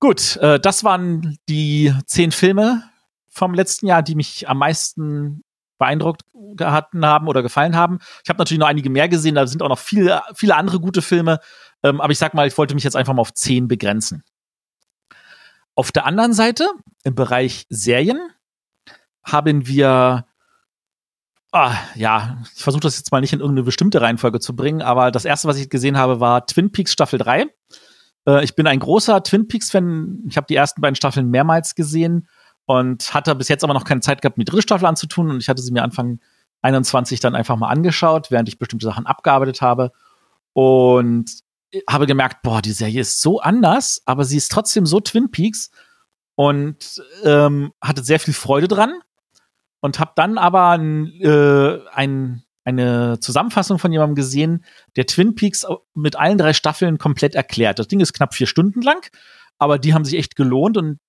Gut, 0.00 0.36
äh, 0.36 0.60
das 0.60 0.84
waren 0.84 1.38
die 1.48 1.94
zehn 2.04 2.30
Filme 2.30 2.82
vom 3.30 3.54
letzten 3.54 3.86
Jahr, 3.86 4.02
die 4.02 4.14
mich 4.14 4.48
am 4.48 4.58
meisten 4.58 5.42
beeindruckt 5.78 6.22
hatten 6.60 7.04
haben 7.06 7.26
oder 7.26 7.42
gefallen 7.42 7.74
haben. 7.74 7.98
Ich 8.22 8.28
habe 8.28 8.38
natürlich 8.38 8.60
noch 8.60 8.66
einige 8.66 8.90
mehr 8.90 9.08
gesehen, 9.08 9.34
da 9.34 9.46
sind 9.46 9.62
auch 9.62 9.68
noch 9.68 9.78
viele, 9.78 10.22
viele 10.34 10.56
andere 10.56 10.78
gute 10.78 11.02
Filme. 11.02 11.40
Ähm, 11.82 12.00
aber 12.00 12.12
ich 12.12 12.18
sag 12.18 12.34
mal, 12.34 12.46
ich 12.46 12.56
wollte 12.58 12.74
mich 12.74 12.84
jetzt 12.84 12.96
einfach 12.96 13.14
mal 13.14 13.22
auf 13.22 13.32
zehn 13.32 13.66
begrenzen. 13.66 14.24
Auf 15.74 15.90
der 15.90 16.06
anderen 16.06 16.32
Seite, 16.32 16.68
im 17.02 17.14
Bereich 17.14 17.66
Serien, 17.68 18.20
haben 19.24 19.66
wir 19.66 20.26
Ah, 21.56 21.76
ja, 21.94 22.38
ich 22.52 22.64
versuche 22.64 22.80
das 22.80 22.96
jetzt 22.96 23.12
mal 23.12 23.20
nicht 23.20 23.32
in 23.32 23.38
irgendeine 23.38 23.62
bestimmte 23.62 24.00
Reihenfolge 24.00 24.40
zu 24.40 24.56
bringen, 24.56 24.82
aber 24.82 25.12
das 25.12 25.24
erste, 25.24 25.46
was 25.46 25.56
ich 25.56 25.70
gesehen 25.70 25.96
habe, 25.96 26.18
war 26.18 26.44
Twin 26.48 26.72
Peaks 26.72 26.92
Staffel 26.92 27.16
3. 27.20 27.46
Äh, 28.26 28.42
ich 28.42 28.56
bin 28.56 28.66
ein 28.66 28.80
großer 28.80 29.22
Twin 29.22 29.46
Peaks-Fan. 29.46 30.24
Ich 30.26 30.36
habe 30.36 30.48
die 30.48 30.56
ersten 30.56 30.80
beiden 30.80 30.96
Staffeln 30.96 31.30
mehrmals 31.30 31.76
gesehen 31.76 32.26
und 32.66 33.14
hatte 33.14 33.36
bis 33.36 33.46
jetzt 33.46 33.62
aber 33.62 33.72
noch 33.72 33.84
keine 33.84 34.00
Zeit 34.00 34.20
gehabt, 34.20 34.36
mir 34.36 34.44
die 34.44 34.50
dritte 34.50 34.64
Staffel 34.64 34.86
anzutun. 34.86 35.30
Und 35.30 35.38
ich 35.38 35.48
hatte 35.48 35.62
sie 35.62 35.70
mir 35.70 35.84
Anfang 35.84 36.18
21 36.62 37.20
dann 37.20 37.36
einfach 37.36 37.54
mal 37.54 37.68
angeschaut, 37.68 38.32
während 38.32 38.48
ich 38.48 38.58
bestimmte 38.58 38.86
Sachen 38.86 39.06
abgearbeitet 39.06 39.62
habe. 39.62 39.92
Und 40.54 41.30
habe 41.88 42.08
gemerkt, 42.08 42.42
boah, 42.42 42.62
die 42.62 42.72
Serie 42.72 43.02
ist 43.02 43.20
so 43.20 43.38
anders, 43.38 44.02
aber 44.06 44.24
sie 44.24 44.38
ist 44.38 44.50
trotzdem 44.50 44.86
so 44.86 44.98
Twin 44.98 45.30
Peaks 45.30 45.70
und 46.34 47.00
ähm, 47.22 47.72
hatte 47.80 48.02
sehr 48.02 48.18
viel 48.18 48.34
Freude 48.34 48.66
dran 48.66 48.94
und 49.84 50.00
habe 50.00 50.12
dann 50.14 50.38
aber 50.38 50.76
äh, 50.80 51.78
ein, 51.92 52.42
eine 52.64 53.20
Zusammenfassung 53.20 53.78
von 53.78 53.92
jemandem 53.92 54.14
gesehen, 54.14 54.64
der 54.96 55.04
Twin 55.04 55.34
Peaks 55.34 55.66
mit 55.92 56.16
allen 56.16 56.38
drei 56.38 56.54
Staffeln 56.54 56.96
komplett 56.96 57.34
erklärt. 57.34 57.78
Das 57.78 57.86
Ding 57.86 58.00
ist 58.00 58.14
knapp 58.14 58.32
vier 58.32 58.46
Stunden 58.46 58.80
lang, 58.80 59.06
aber 59.58 59.78
die 59.78 59.92
haben 59.92 60.06
sich 60.06 60.18
echt 60.18 60.36
gelohnt 60.36 60.78
und 60.78 61.00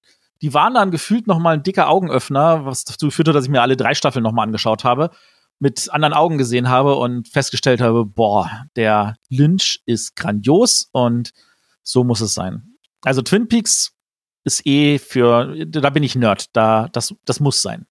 die 0.41 0.53
waren 0.53 0.73
dann 0.73 0.91
gefühlt 0.91 1.25
noch 1.25 1.39
mal 1.39 1.53
ein 1.53 1.63
dicker 1.63 1.87
Augenöffner, 1.87 2.65
was 2.65 2.83
dazu 2.83 3.11
führte, 3.11 3.31
dass 3.31 3.45
ich 3.45 3.49
mir 3.49 3.61
alle 3.61 3.77
drei 3.77 3.93
Staffeln 3.93 4.23
noch 4.23 4.33
mal 4.33 4.43
angeschaut 4.43 4.83
habe, 4.83 5.11
mit 5.59 5.89
anderen 5.93 6.13
Augen 6.13 6.37
gesehen 6.37 6.67
habe 6.67 6.95
und 6.95 7.29
festgestellt 7.29 7.79
habe, 7.79 8.03
boah, 8.03 8.65
der 8.75 9.15
Lynch 9.29 9.83
ist 9.85 10.17
grandios 10.17 10.89
und 10.91 11.31
so 11.81 12.03
muss 12.03 12.19
es 12.19 12.33
sein. 12.33 12.75
Also 13.05 13.21
Twin 13.21 13.47
Peaks 13.47 13.93
ist 14.43 14.67
eh 14.67 14.99
für, 14.99 15.65
da 15.65 15.89
bin 15.91 16.03
ich 16.03 16.17
Nerd, 16.17 16.47
da, 16.51 16.89
das, 16.91 17.15
das 17.23 17.39
muss 17.39 17.61
sein. 17.61 17.87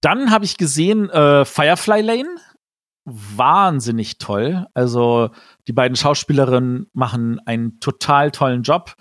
Dann 0.00 0.30
habe 0.30 0.44
ich 0.44 0.56
gesehen 0.56 1.10
äh, 1.10 1.44
Firefly 1.44 2.00
Lane. 2.02 2.36
Wahnsinnig 3.04 4.18
toll. 4.18 4.66
Also 4.74 5.30
die 5.66 5.72
beiden 5.72 5.96
Schauspielerinnen 5.96 6.86
machen 6.92 7.40
einen 7.46 7.80
total 7.80 8.30
tollen 8.30 8.62
Job. 8.62 8.94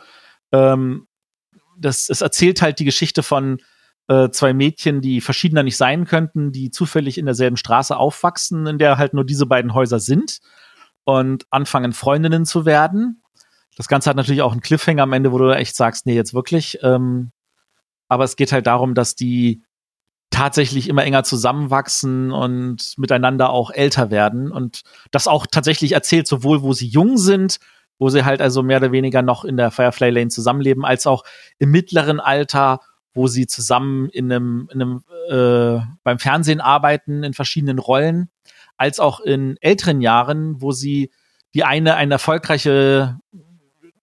Ähm, 0.51 1.07
das, 1.77 2.09
es 2.09 2.21
erzählt 2.21 2.61
halt 2.61 2.79
die 2.79 2.85
Geschichte 2.85 3.23
von 3.23 3.59
äh, 4.07 4.29
zwei 4.29 4.53
Mädchen, 4.53 5.01
die 5.01 5.21
verschiedener 5.21 5.63
nicht 5.63 5.77
sein 5.77 6.05
könnten, 6.05 6.51
die 6.51 6.71
zufällig 6.71 7.17
in 7.17 7.25
derselben 7.25 7.57
Straße 7.57 7.95
aufwachsen, 7.95 8.65
in 8.67 8.77
der 8.77 8.97
halt 8.97 9.13
nur 9.13 9.23
diese 9.23 9.45
beiden 9.45 9.73
Häuser 9.73 9.99
sind 9.99 10.39
und 11.03 11.45
anfangen 11.51 11.93
Freundinnen 11.93 12.45
zu 12.45 12.65
werden. 12.65 13.21
Das 13.77 13.87
Ganze 13.87 14.09
hat 14.09 14.17
natürlich 14.17 14.41
auch 14.41 14.51
einen 14.51 14.61
Cliffhanger 14.61 15.03
am 15.03 15.13
Ende, 15.13 15.31
wo 15.31 15.37
du 15.37 15.55
echt 15.55 15.75
sagst, 15.75 16.05
nee, 16.05 16.15
jetzt 16.15 16.33
wirklich. 16.33 16.79
Ähm, 16.81 17.31
aber 18.09 18.23
es 18.23 18.35
geht 18.35 18.51
halt 18.51 18.67
darum, 18.67 18.95
dass 18.95 19.15
die 19.15 19.63
tatsächlich 20.39 20.87
immer 20.87 21.03
enger 21.03 21.25
zusammenwachsen 21.25 22.31
und 22.31 22.97
miteinander 22.97 23.49
auch 23.49 23.71
älter 23.71 24.09
werden 24.09 24.53
und 24.53 24.83
das 25.11 25.27
auch 25.27 25.45
tatsächlich 25.45 25.91
erzählt, 25.91 26.27
sowohl 26.27 26.61
wo 26.61 26.71
sie 26.71 26.87
jung 26.87 27.17
sind, 27.17 27.59
wo 27.97 28.07
sie 28.07 28.23
halt 28.23 28.41
also 28.41 28.63
mehr 28.63 28.77
oder 28.77 28.93
weniger 28.93 29.21
noch 29.21 29.43
in 29.43 29.57
der 29.57 29.69
Firefly 29.69 30.11
Lane 30.11 30.29
zusammenleben, 30.29 30.85
als 30.85 31.05
auch 31.07 31.25
im 31.57 31.71
mittleren 31.71 32.21
Alter, 32.21 32.79
wo 33.13 33.27
sie 33.27 33.47
zusammen 33.47 34.07
in 34.07 34.31
einem, 34.31 34.69
in 34.71 34.81
einem 34.81 35.03
äh, 35.29 35.85
beim 36.03 36.19
Fernsehen 36.19 36.61
arbeiten 36.61 37.23
in 37.23 37.33
verschiedenen 37.33 37.77
Rollen, 37.77 38.29
als 38.77 39.01
auch 39.01 39.19
in 39.19 39.57
älteren 39.59 39.99
Jahren, 39.99 40.61
wo 40.61 40.71
sie 40.71 41.11
die 41.53 41.65
eine 41.65 41.95
eine 41.95 42.13
erfolgreiche 42.13 43.19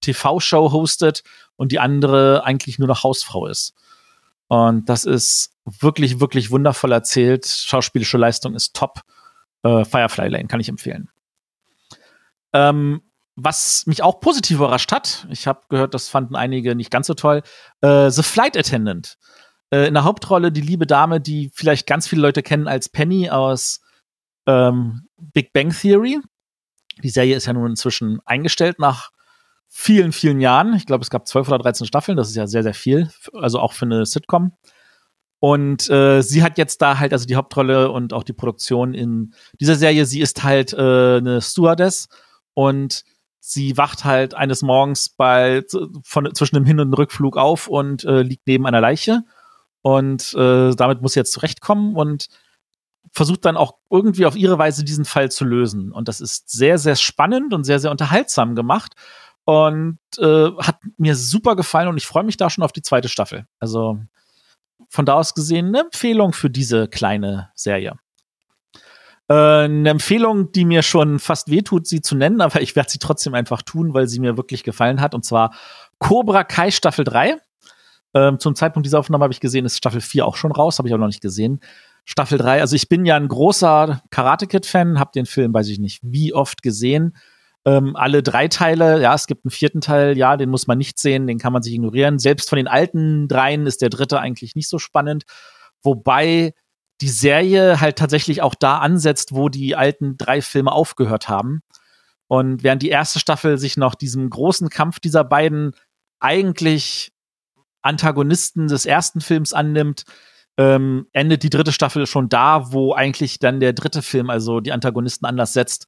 TV-Show 0.02 0.71
hostet 0.71 1.23
und 1.57 1.73
die 1.73 1.81
andere 1.81 2.45
eigentlich 2.45 2.78
nur 2.78 2.88
noch 2.88 3.05
Hausfrau 3.05 3.47
ist. 3.47 3.73
Und 4.49 4.88
das 4.88 5.05
ist 5.05 5.57
wirklich, 5.65 6.21
wirklich 6.21 6.50
wundervoll 6.50 6.93
erzählt. 6.93 7.47
Schauspielische 7.47 8.19
Leistung 8.19 8.55
ist 8.55 8.75
top. 8.75 9.00
Äh, 9.62 9.85
Firefly 9.85 10.29
Lane 10.29 10.47
kann 10.47 10.61
ich 10.61 10.69
empfehlen. 10.69 11.11
Ähm, 12.53 13.03
was 13.35 13.87
mich 13.87 14.03
auch 14.03 14.21
positiv 14.21 14.57
überrascht 14.59 14.93
hat, 14.93 15.26
ich 15.31 15.47
habe 15.47 15.61
gehört, 15.69 15.93
das 15.93 16.09
fanden 16.09 16.37
einige 16.37 16.75
nicht 16.75 16.91
ganz 16.91 17.07
so 17.07 17.15
toll, 17.15 17.43
äh, 17.83 18.09
The 18.11 18.23
Flight 18.23 18.57
Attendant. 18.57 19.19
Äh, 19.71 19.88
in 19.88 19.95
der 19.95 20.05
Hauptrolle 20.05 20.53
die 20.53 20.61
liebe 20.61 20.87
Dame, 20.87 21.21
die 21.21 21.50
vielleicht 21.53 21.87
ganz 21.87 22.07
viele 22.07 22.23
Leute 22.23 22.43
kennen 22.43 22.69
als 22.69 22.88
Penny 22.88 23.29
aus 23.29 23.81
ähm, 24.47 25.09
Big 25.19 25.53
Bang 25.53 25.71
Theory. 25.71 26.21
Die 27.03 27.11
Serie 27.11 27.37
ist 27.37 27.47
ja 27.47 27.53
nun 27.53 27.71
inzwischen 27.71 28.21
eingestellt 28.25 28.79
nach 28.79 29.11
vielen, 29.78 30.12
vielen 30.12 30.40
Jahren. 30.40 30.73
Ich 30.75 30.87
glaube, 30.87 31.02
es 31.02 31.11
gab 31.11 31.28
12 31.28 31.49
oder 31.49 31.59
13 31.59 31.87
Staffeln. 31.87 32.16
Das 32.16 32.30
ist 32.30 32.35
ja 32.35 32.47
sehr, 32.47 32.62
sehr 32.62 32.73
viel. 32.73 33.11
Also 33.35 33.61
auch 33.61 33.75
für 33.75 33.85
eine 33.85 34.06
Sitcom. 34.06 34.52
Und 35.38 35.90
äh, 35.90 36.23
sie 36.23 36.42
hat 36.42 36.56
jetzt 36.56 36.80
da 36.80 36.99
halt 36.99 37.12
also 37.12 37.26
die 37.26 37.37
Hauptrolle 37.37 37.90
und 37.90 38.14
auch 38.14 38.25
die 38.25 38.33
Produktion 38.33 38.95
in 38.95 39.35
dieser 39.61 39.75
Serie. 39.75 40.06
Sie 40.06 40.21
ist 40.21 40.42
halt 40.42 40.73
äh, 40.73 41.18
eine 41.18 41.42
Stewardess 41.42 42.09
und 42.54 43.04
sie 43.38 43.76
wacht 43.76 44.06
halt 44.06 44.35
eines 44.35 44.62
Morgens 44.62 45.11
bei 45.11 45.62
von 46.02 46.35
zwischen 46.35 46.54
dem 46.54 46.64
Hin- 46.64 46.80
und 46.80 46.95
Rückflug 46.95 47.37
auf 47.37 47.68
und 47.68 48.02
äh, 48.04 48.23
liegt 48.23 48.47
neben 48.47 48.66
einer 48.66 48.80
Leiche 48.80 49.25
und 49.83 50.33
äh, 50.35 50.75
damit 50.75 51.02
muss 51.02 51.12
sie 51.12 51.21
jetzt 51.21 51.33
zurechtkommen 51.33 51.97
und 51.97 52.28
versucht 53.12 53.45
dann 53.45 53.59
auch 53.59 53.75
irgendwie 53.90 54.25
auf 54.25 54.37
ihre 54.37 54.59
Weise 54.59 54.85
diesen 54.85 55.04
Fall 55.04 55.30
zu 55.30 55.45
lösen. 55.45 55.92
Und 55.92 56.09
das 56.09 56.21
ist 56.21 56.50
sehr, 56.50 56.78
sehr 56.78 56.97
spannend 56.97 57.52
und 57.52 57.64
sehr, 57.64 57.78
sehr 57.78 57.90
unterhaltsam 57.90 58.56
gemacht 58.56 58.95
und 59.47 60.00
äh, 60.19 60.50
hat 60.59 60.81
mir 60.99 61.15
super 61.15 61.55
gefallen 61.55 61.87
und 61.87 61.97
ich 61.97 62.07
freue 62.07 62.25
mich 62.25 62.37
da 62.37 62.50
schon 62.50 62.65
auf 62.65 62.73
die 62.73 62.83
zweite 62.83 63.09
Staffel. 63.09 63.47
Also 63.61 64.00
von 64.88 65.07
da 65.07 65.15
aus 65.15 65.35
gesehen 65.35 65.69
eine 65.69 65.81
Empfehlung 65.83 66.33
für 66.33 66.50
diese 66.50 66.88
kleine 66.88 67.50
Serie. 67.55 67.95
Äh, 69.29 69.35
eine 69.35 69.88
Empfehlung, 69.88 70.50
die 70.50 70.65
mir 70.65 70.83
schon 70.83 71.21
fast 71.21 71.49
wehtut, 71.49 71.87
sie 71.87 72.00
zu 72.00 72.17
nennen, 72.17 72.41
aber 72.41 72.61
ich 72.61 72.75
werde 72.75 72.91
sie 72.91 72.99
trotzdem 72.99 73.35
einfach 73.35 73.62
tun, 73.62 73.95
weil 73.95 74.09
sie 74.09 74.19
mir 74.19 74.37
wirklich 74.37 74.65
gefallen 74.65 75.00
hat. 75.00 75.15
Und 75.15 75.25
zwar 75.25 75.55
Cobra 76.00 76.43
Kai 76.43 76.73
Staffel 76.73 77.05
3. 77.05 77.37
Ähm, 78.15 78.41
zum 78.41 78.57
Zeitpunkt 78.57 78.85
dieser 78.85 78.99
Aufnahme 78.99 79.23
habe 79.23 79.33
ich 79.33 79.41
gesehen, 79.41 79.65
ist 79.65 79.76
Staffel 79.76 80.00
4 80.00 80.26
auch 80.26 80.37
schon 80.37 80.50
raus, 80.50 80.79
habe 80.79 80.88
ich 80.88 80.95
auch 80.95 80.99
noch 80.99 81.07
nicht 81.07 81.23
gesehen. 81.23 81.61
Staffel 82.05 82.38
3, 82.38 82.61
also 82.61 82.75
ich 82.75 82.88
bin 82.88 83.05
ja 83.05 83.15
ein 83.15 83.29
großer 83.29 84.03
Karate 84.11 84.49
Kid-Fan, 84.49 84.99
habe 84.99 85.11
den 85.15 85.26
Film, 85.26 85.55
weiß 85.55 85.69
ich 85.69 85.79
nicht, 85.79 86.00
wie 86.03 86.35
oft 86.35 86.62
gesehen 86.62 87.17
ähm, 87.66 87.96
alle 87.96 88.23
drei 88.23 88.46
Teile, 88.46 89.02
ja, 89.02 89.12
es 89.12 89.26
gibt 89.26 89.44
einen 89.44 89.50
vierten 89.50 89.80
Teil, 89.80 90.16
ja, 90.16 90.37
den 90.37 90.50
muss 90.50 90.68
man 90.68 90.78
nicht 90.78 91.00
sehen, 91.00 91.26
den 91.26 91.38
kann 91.38 91.52
man 91.52 91.62
sich 91.62 91.75
ignorieren. 91.75 92.20
Selbst 92.20 92.49
von 92.49 92.56
den 92.56 92.68
alten 92.68 93.26
dreien 93.26 93.66
ist 93.66 93.82
der 93.82 93.90
dritte 93.90 94.20
eigentlich 94.20 94.54
nicht 94.54 94.68
so 94.68 94.78
spannend. 94.78 95.25
Wobei 95.82 96.54
die 97.00 97.08
Serie 97.08 97.80
halt 97.80 97.99
tatsächlich 97.99 98.40
auch 98.40 98.54
da 98.54 98.78
ansetzt, 98.78 99.35
wo 99.35 99.49
die 99.49 99.75
alten 99.75 100.16
drei 100.16 100.42
Filme 100.42 100.70
aufgehört 100.70 101.28
haben. 101.28 101.62
Und 102.28 102.62
während 102.62 102.82
die 102.82 102.88
erste 102.88 103.18
Staffel 103.18 103.58
sich 103.58 103.76
noch 103.76 103.96
diesem 103.96 104.30
großen 104.30 104.68
Kampf 104.68 105.00
dieser 105.00 105.25
beiden 105.25 105.73
eigentlich 106.20 107.12
Antagonisten 107.82 108.68
des 108.68 108.87
ersten 108.87 109.20
Films 109.20 109.52
annimmt, 109.52 110.04
ähm, 110.56 111.08
endet 111.12 111.42
die 111.42 111.50
dritte 111.50 111.73
Staffel 111.73 112.06
schon 112.06 112.28
da, 112.28 112.73
wo 112.73 112.94
eigentlich 112.94 113.40
dann 113.40 113.58
der 113.58 113.73
dritte 113.73 114.02
Film, 114.02 114.30
also 114.30 114.61
die 114.61 114.73
Antagonisten 114.73 115.26
anders 115.26 115.52
setzt 115.52 115.87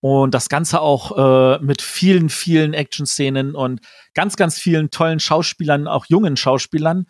und 0.00 0.32
das 0.34 0.48
Ganze 0.48 0.80
auch 0.80 1.16
äh, 1.16 1.58
mit 1.62 1.82
vielen, 1.82 2.30
vielen 2.30 2.72
Action-Szenen 2.72 3.54
und 3.54 3.80
ganz, 4.14 4.36
ganz 4.36 4.58
vielen 4.58 4.90
tollen 4.90 5.20
Schauspielern, 5.20 5.86
auch 5.86 6.06
jungen 6.08 6.36
Schauspielern. 6.36 7.06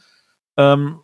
Ähm, 0.57 1.01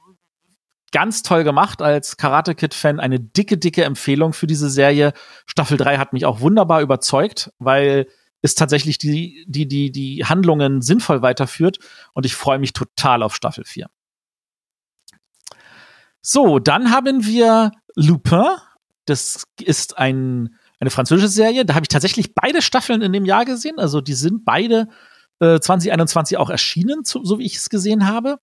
ganz 0.92 1.22
toll 1.22 1.44
gemacht 1.44 1.82
als 1.82 2.16
Karate 2.16 2.54
Kid-Fan. 2.54 3.00
Eine 3.00 3.20
dicke, 3.20 3.58
dicke 3.58 3.84
Empfehlung 3.84 4.32
für 4.32 4.46
diese 4.46 4.68
Serie. 4.68 5.12
Staffel 5.46 5.76
3 5.76 5.98
hat 5.98 6.12
mich 6.12 6.26
auch 6.26 6.40
wunderbar 6.40 6.80
überzeugt, 6.80 7.52
weil 7.58 8.08
es 8.42 8.54
tatsächlich 8.54 8.98
die, 8.98 9.44
die, 9.48 9.68
die, 9.68 9.92
die 9.92 10.24
Handlungen 10.24 10.82
sinnvoll 10.82 11.22
weiterführt. 11.22 11.78
Und 12.14 12.26
ich 12.26 12.34
freue 12.34 12.58
mich 12.58 12.72
total 12.72 13.22
auf 13.22 13.34
Staffel 13.34 13.64
4. 13.64 13.88
So, 16.20 16.58
dann 16.58 16.90
haben 16.90 17.24
wir 17.24 17.70
Lupin. 17.94 18.44
Das 19.04 19.44
ist 19.60 19.98
ein 19.98 20.56
eine 20.80 20.90
französische 20.90 21.28
Serie. 21.28 21.64
Da 21.64 21.74
habe 21.74 21.84
ich 21.84 21.88
tatsächlich 21.88 22.34
beide 22.34 22.62
Staffeln 22.62 23.02
in 23.02 23.12
dem 23.12 23.24
Jahr 23.24 23.44
gesehen. 23.44 23.78
Also 23.78 24.00
die 24.00 24.14
sind 24.14 24.44
beide 24.44 24.88
äh, 25.40 25.58
2021 25.60 26.36
auch 26.36 26.50
erschienen, 26.50 27.04
zu, 27.04 27.24
so 27.24 27.38
wie 27.38 27.46
ich 27.46 27.56
es 27.56 27.70
gesehen 27.70 28.06
habe. 28.06 28.38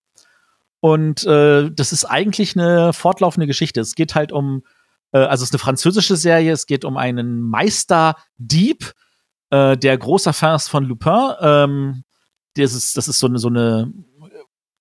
Und 0.79 1.25
äh, 1.25 1.71
das 1.71 1.93
ist 1.93 2.05
eigentlich 2.05 2.57
eine 2.57 2.91
fortlaufende 2.93 3.47
Geschichte. 3.47 3.79
Es 3.81 3.95
geht 3.95 4.15
halt 4.15 4.31
um, 4.31 4.63
äh, 5.11 5.19
also 5.19 5.43
es 5.43 5.49
ist 5.49 5.53
eine 5.53 5.59
französische 5.59 6.17
Serie, 6.17 6.51
es 6.51 6.65
geht 6.65 6.83
um 6.83 6.97
einen 6.97 7.41
Meisterdieb, 7.41 8.93
äh, 9.49 9.77
der 9.77 9.97
großer 9.97 10.33
Fan 10.33 10.55
ist 10.55 10.67
von 10.67 10.83
Lupin. 10.83 11.33
Ähm, 11.39 12.03
das 12.55 12.73
ist, 12.73 12.97
das 12.97 13.07
ist 13.07 13.19
so 13.19 13.27
eine, 13.27 13.39
so 13.39 13.47
eine 13.47 13.93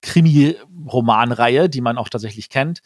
Krimi-Romanreihe, 0.01 1.69
die 1.69 1.81
man 1.81 1.99
auch 1.99 2.09
tatsächlich 2.09 2.49
kennt 2.49 2.83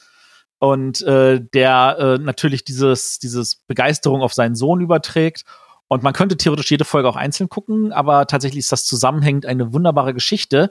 und 0.59 1.03
äh, 1.03 1.41
der 1.53 1.97
äh, 1.99 2.19
natürlich 2.19 2.65
dieses, 2.65 3.19
dieses 3.19 3.57
Begeisterung 3.57 4.23
auf 4.23 4.33
seinen 4.33 4.55
Sohn 4.55 4.81
überträgt. 4.81 5.45
Und 5.89 6.03
man 6.03 6.13
könnte 6.13 6.37
theoretisch 6.37 6.71
jede 6.71 6.85
Folge 6.85 7.09
auch 7.09 7.17
einzeln 7.17 7.49
gucken, 7.49 7.93
aber 7.93 8.27
tatsächlich 8.27 8.61
ist 8.61 8.73
das 8.73 8.87
zusammenhängend 8.87 9.47
eine 9.47 9.73
wunderbare 9.73 10.15
Geschichte, 10.15 10.71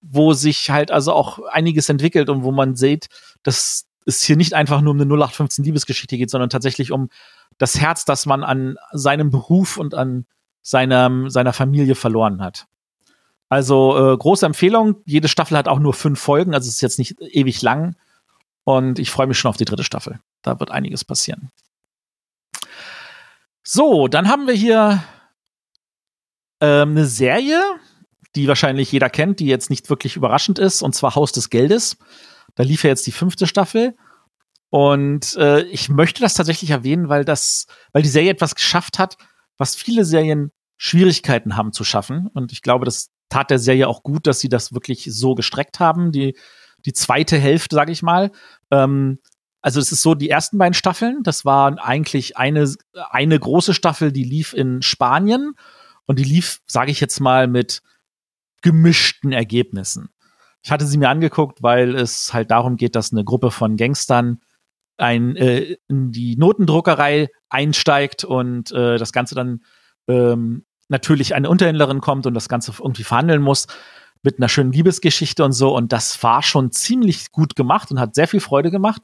wo 0.00 0.32
sich 0.32 0.70
halt 0.70 0.90
also 0.90 1.12
auch 1.12 1.38
einiges 1.50 1.88
entwickelt 1.88 2.28
und 2.28 2.42
wo 2.42 2.50
man 2.50 2.74
sieht, 2.74 3.08
dass 3.42 3.86
es 4.06 4.22
hier 4.22 4.36
nicht 4.36 4.54
einfach 4.54 4.80
nur 4.80 4.92
um 4.92 5.00
eine 5.00 5.12
0815 5.12 5.64
Liebesgeschichte 5.64 6.16
geht, 6.16 6.30
sondern 6.30 6.50
tatsächlich 6.50 6.90
um 6.90 7.10
das 7.58 7.78
Herz, 7.78 8.04
das 8.04 8.26
man 8.26 8.42
an 8.42 8.76
seinem 8.92 9.30
Beruf 9.30 9.76
und 9.76 9.94
an 9.94 10.26
seiner, 10.62 11.30
seiner 11.30 11.52
Familie 11.52 11.94
verloren 11.94 12.42
hat. 12.42 12.66
Also 13.48 14.12
äh, 14.12 14.16
große 14.16 14.44
Empfehlung. 14.44 14.96
Jede 15.04 15.28
Staffel 15.28 15.56
hat 15.56 15.68
auch 15.68 15.78
nur 15.78 15.94
fünf 15.94 16.18
Folgen, 16.18 16.54
also 16.54 16.68
es 16.68 16.76
ist 16.76 16.80
jetzt 16.80 16.98
nicht 16.98 17.20
ewig 17.20 17.62
lang. 17.62 17.94
Und 18.66 18.98
ich 18.98 19.12
freue 19.12 19.28
mich 19.28 19.38
schon 19.38 19.48
auf 19.48 19.56
die 19.56 19.64
dritte 19.64 19.84
Staffel. 19.84 20.18
Da 20.42 20.58
wird 20.58 20.72
einiges 20.72 21.04
passieren. 21.04 21.50
So, 23.62 24.08
dann 24.08 24.28
haben 24.28 24.48
wir 24.48 24.54
hier 24.54 25.04
ähm, 26.60 26.90
eine 26.90 27.06
Serie, 27.06 27.62
die 28.34 28.48
wahrscheinlich 28.48 28.90
jeder 28.90 29.08
kennt, 29.08 29.38
die 29.38 29.46
jetzt 29.46 29.70
nicht 29.70 29.88
wirklich 29.88 30.16
überraschend 30.16 30.58
ist, 30.58 30.82
und 30.82 30.96
zwar 30.96 31.14
Haus 31.14 31.30
des 31.30 31.48
Geldes. 31.48 31.96
Da 32.56 32.64
lief 32.64 32.82
ja 32.82 32.90
jetzt 32.90 33.06
die 33.06 33.12
fünfte 33.12 33.46
Staffel. 33.46 33.96
Und 34.68 35.36
äh, 35.36 35.62
ich 35.62 35.88
möchte 35.88 36.20
das 36.20 36.34
tatsächlich 36.34 36.70
erwähnen, 36.70 37.08
weil 37.08 37.24
das, 37.24 37.66
weil 37.92 38.02
die 38.02 38.08
Serie 38.08 38.32
etwas 38.32 38.56
geschafft 38.56 38.98
hat, 38.98 39.16
was 39.58 39.76
viele 39.76 40.04
Serien 40.04 40.50
Schwierigkeiten 40.76 41.56
haben 41.56 41.72
zu 41.72 41.84
schaffen. 41.84 42.26
Und 42.34 42.50
ich 42.50 42.62
glaube, 42.62 42.84
das 42.84 43.10
tat 43.28 43.48
der 43.48 43.60
Serie 43.60 43.86
auch 43.86 44.02
gut, 44.02 44.26
dass 44.26 44.40
sie 44.40 44.48
das 44.48 44.72
wirklich 44.72 45.08
so 45.08 45.36
gestreckt 45.36 45.78
haben. 45.78 46.10
Die, 46.10 46.36
die 46.86 46.92
zweite 46.92 47.36
Hälfte, 47.36 47.76
sage 47.76 47.92
ich 47.92 48.02
mal. 48.02 48.30
Ähm, 48.70 49.18
also 49.60 49.80
es 49.80 49.90
ist 49.90 50.02
so, 50.02 50.14
die 50.14 50.30
ersten 50.30 50.58
beiden 50.58 50.74
Staffeln, 50.74 51.22
das 51.24 51.44
waren 51.44 51.78
eigentlich 51.78 52.36
eine, 52.36 52.72
eine 53.10 53.38
große 53.38 53.74
Staffel, 53.74 54.12
die 54.12 54.22
lief 54.22 54.52
in 54.52 54.80
Spanien 54.80 55.54
und 56.06 56.20
die 56.20 56.24
lief, 56.24 56.60
sage 56.66 56.92
ich 56.92 57.00
jetzt 57.00 57.18
mal, 57.18 57.48
mit 57.48 57.82
gemischten 58.62 59.32
Ergebnissen. 59.32 60.10
Ich 60.62 60.70
hatte 60.70 60.86
sie 60.86 60.98
mir 60.98 61.08
angeguckt, 61.08 61.62
weil 61.62 61.96
es 61.96 62.32
halt 62.32 62.50
darum 62.50 62.76
geht, 62.76 62.94
dass 62.94 63.12
eine 63.12 63.24
Gruppe 63.24 63.50
von 63.50 63.76
Gangstern 63.76 64.40
ein, 64.98 65.36
äh, 65.36 65.76
in 65.88 66.12
die 66.12 66.36
Notendruckerei 66.36 67.28
einsteigt 67.48 68.24
und 68.24 68.70
äh, 68.72 68.98
das 68.98 69.12
Ganze 69.12 69.34
dann 69.34 69.64
ähm, 70.08 70.64
natürlich 70.88 71.34
eine 71.34 71.50
Unterhändlerin 71.50 72.00
kommt 72.00 72.26
und 72.26 72.34
das 72.34 72.48
Ganze 72.48 72.72
irgendwie 72.78 73.04
verhandeln 73.04 73.42
muss 73.42 73.66
mit 74.26 74.38
einer 74.38 74.48
schönen 74.48 74.72
Liebesgeschichte 74.72 75.44
und 75.44 75.52
so. 75.52 75.74
Und 75.74 75.92
das 75.92 76.22
war 76.22 76.42
schon 76.42 76.72
ziemlich 76.72 77.32
gut 77.32 77.56
gemacht 77.56 77.90
und 77.90 77.98
hat 77.98 78.14
sehr 78.14 78.28
viel 78.28 78.40
Freude 78.40 78.70
gemacht. 78.70 79.02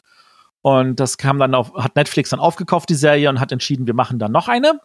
Und 0.60 1.00
das 1.00 1.16
kam 1.16 1.38
dann 1.38 1.54
auf, 1.54 1.72
hat 1.74 1.96
Netflix 1.96 2.30
dann 2.30 2.40
aufgekauft, 2.40 2.90
die 2.90 2.94
Serie, 2.94 3.30
und 3.30 3.40
hat 3.40 3.52
entschieden, 3.52 3.86
wir 3.86 3.94
machen 3.94 4.18
dann 4.18 4.32
noch 4.32 4.48
eine, 4.48 4.80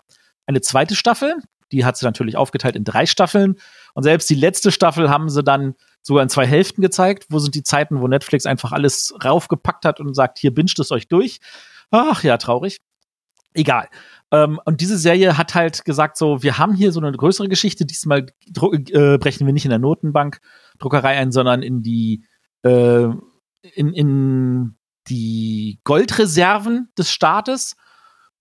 eine 0.45 0.61
zweite 0.61 0.95
Staffel. 0.95 1.35
Die 1.71 1.83
hat 1.83 1.97
sie 1.97 2.05
natürlich 2.05 2.37
aufgeteilt 2.37 2.75
in 2.75 2.83
drei 2.83 3.05
Staffeln. 3.05 3.55
Und 3.93 4.03
selbst 4.03 4.29
die 4.29 4.35
letzte 4.35 4.71
Staffel 4.71 5.09
haben 5.09 5.29
sie 5.29 5.43
dann 5.43 5.75
sogar 6.01 6.23
in 6.23 6.29
zwei 6.29 6.47
Hälften 6.47 6.81
gezeigt. 6.81 7.25
Wo 7.29 7.39
sind 7.39 7.55
die 7.55 7.63
Zeiten, 7.63 7.99
wo 7.99 8.07
Netflix 8.07 8.45
einfach 8.45 8.71
alles 8.71 9.13
raufgepackt 9.23 9.85
hat 9.85 9.99
und 9.99 10.13
sagt, 10.13 10.37
hier 10.37 10.53
binscht 10.53 10.79
es 10.79 10.91
euch 10.91 11.07
durch? 11.07 11.39
Ach 11.91 12.23
ja, 12.23 12.37
traurig. 12.37 12.79
Egal. 13.53 13.89
Ähm, 14.31 14.59
und 14.65 14.81
diese 14.81 14.97
Serie 14.97 15.37
hat 15.37 15.55
halt 15.55 15.85
gesagt, 15.85 16.17
so, 16.17 16.43
wir 16.43 16.57
haben 16.57 16.73
hier 16.73 16.91
so 16.91 16.99
eine 16.99 17.11
größere 17.11 17.47
Geschichte. 17.47 17.85
Diesmal 17.85 18.25
äh, 18.55 19.17
brechen 19.17 19.45
wir 19.45 19.53
nicht 19.53 19.65
in 19.65 19.69
der 19.69 19.79
Notenbank-Druckerei 19.79 21.17
ein, 21.17 21.31
sondern 21.31 21.61
in 21.61 21.81
die, 21.81 22.25
äh, 22.63 23.07
in, 23.61 23.93
in 23.93 24.77
die 25.07 25.79
Goldreserven 25.83 26.89
des 26.97 27.11
Staates. 27.11 27.75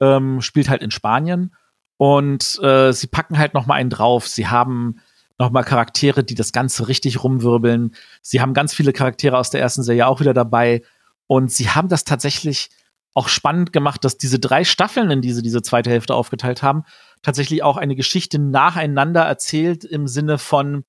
Ähm, 0.00 0.40
spielt 0.40 0.68
halt 0.68 0.82
in 0.82 0.90
Spanien. 0.90 1.54
Und 1.96 2.58
äh, 2.62 2.92
sie 2.92 3.06
packen 3.06 3.38
halt 3.38 3.54
noch 3.54 3.66
mal 3.66 3.74
einen 3.74 3.90
drauf. 3.90 4.28
Sie 4.28 4.48
haben 4.48 5.00
noch 5.38 5.50
mal 5.50 5.62
Charaktere, 5.62 6.24
die 6.24 6.34
das 6.34 6.52
Ganze 6.52 6.88
richtig 6.88 7.22
rumwirbeln. 7.22 7.94
Sie 8.22 8.40
haben 8.40 8.54
ganz 8.54 8.74
viele 8.74 8.92
Charaktere 8.92 9.38
aus 9.38 9.50
der 9.50 9.60
ersten 9.60 9.82
Serie 9.82 10.06
auch 10.06 10.20
wieder 10.20 10.34
dabei. 10.34 10.82
Und 11.26 11.50
sie 11.52 11.70
haben 11.70 11.88
das 11.88 12.04
tatsächlich 12.04 12.70
auch 13.16 13.28
spannend 13.28 13.72
gemacht, 13.72 14.04
dass 14.04 14.18
diese 14.18 14.38
drei 14.38 14.62
Staffeln, 14.62 15.10
in 15.10 15.22
diese 15.22 15.40
diese 15.40 15.62
zweite 15.62 15.88
Hälfte 15.88 16.14
aufgeteilt 16.14 16.62
haben, 16.62 16.84
tatsächlich 17.22 17.62
auch 17.62 17.78
eine 17.78 17.96
Geschichte 17.96 18.38
nacheinander 18.38 19.22
erzählt 19.22 19.84
im 19.84 20.06
Sinne 20.06 20.36
von 20.36 20.84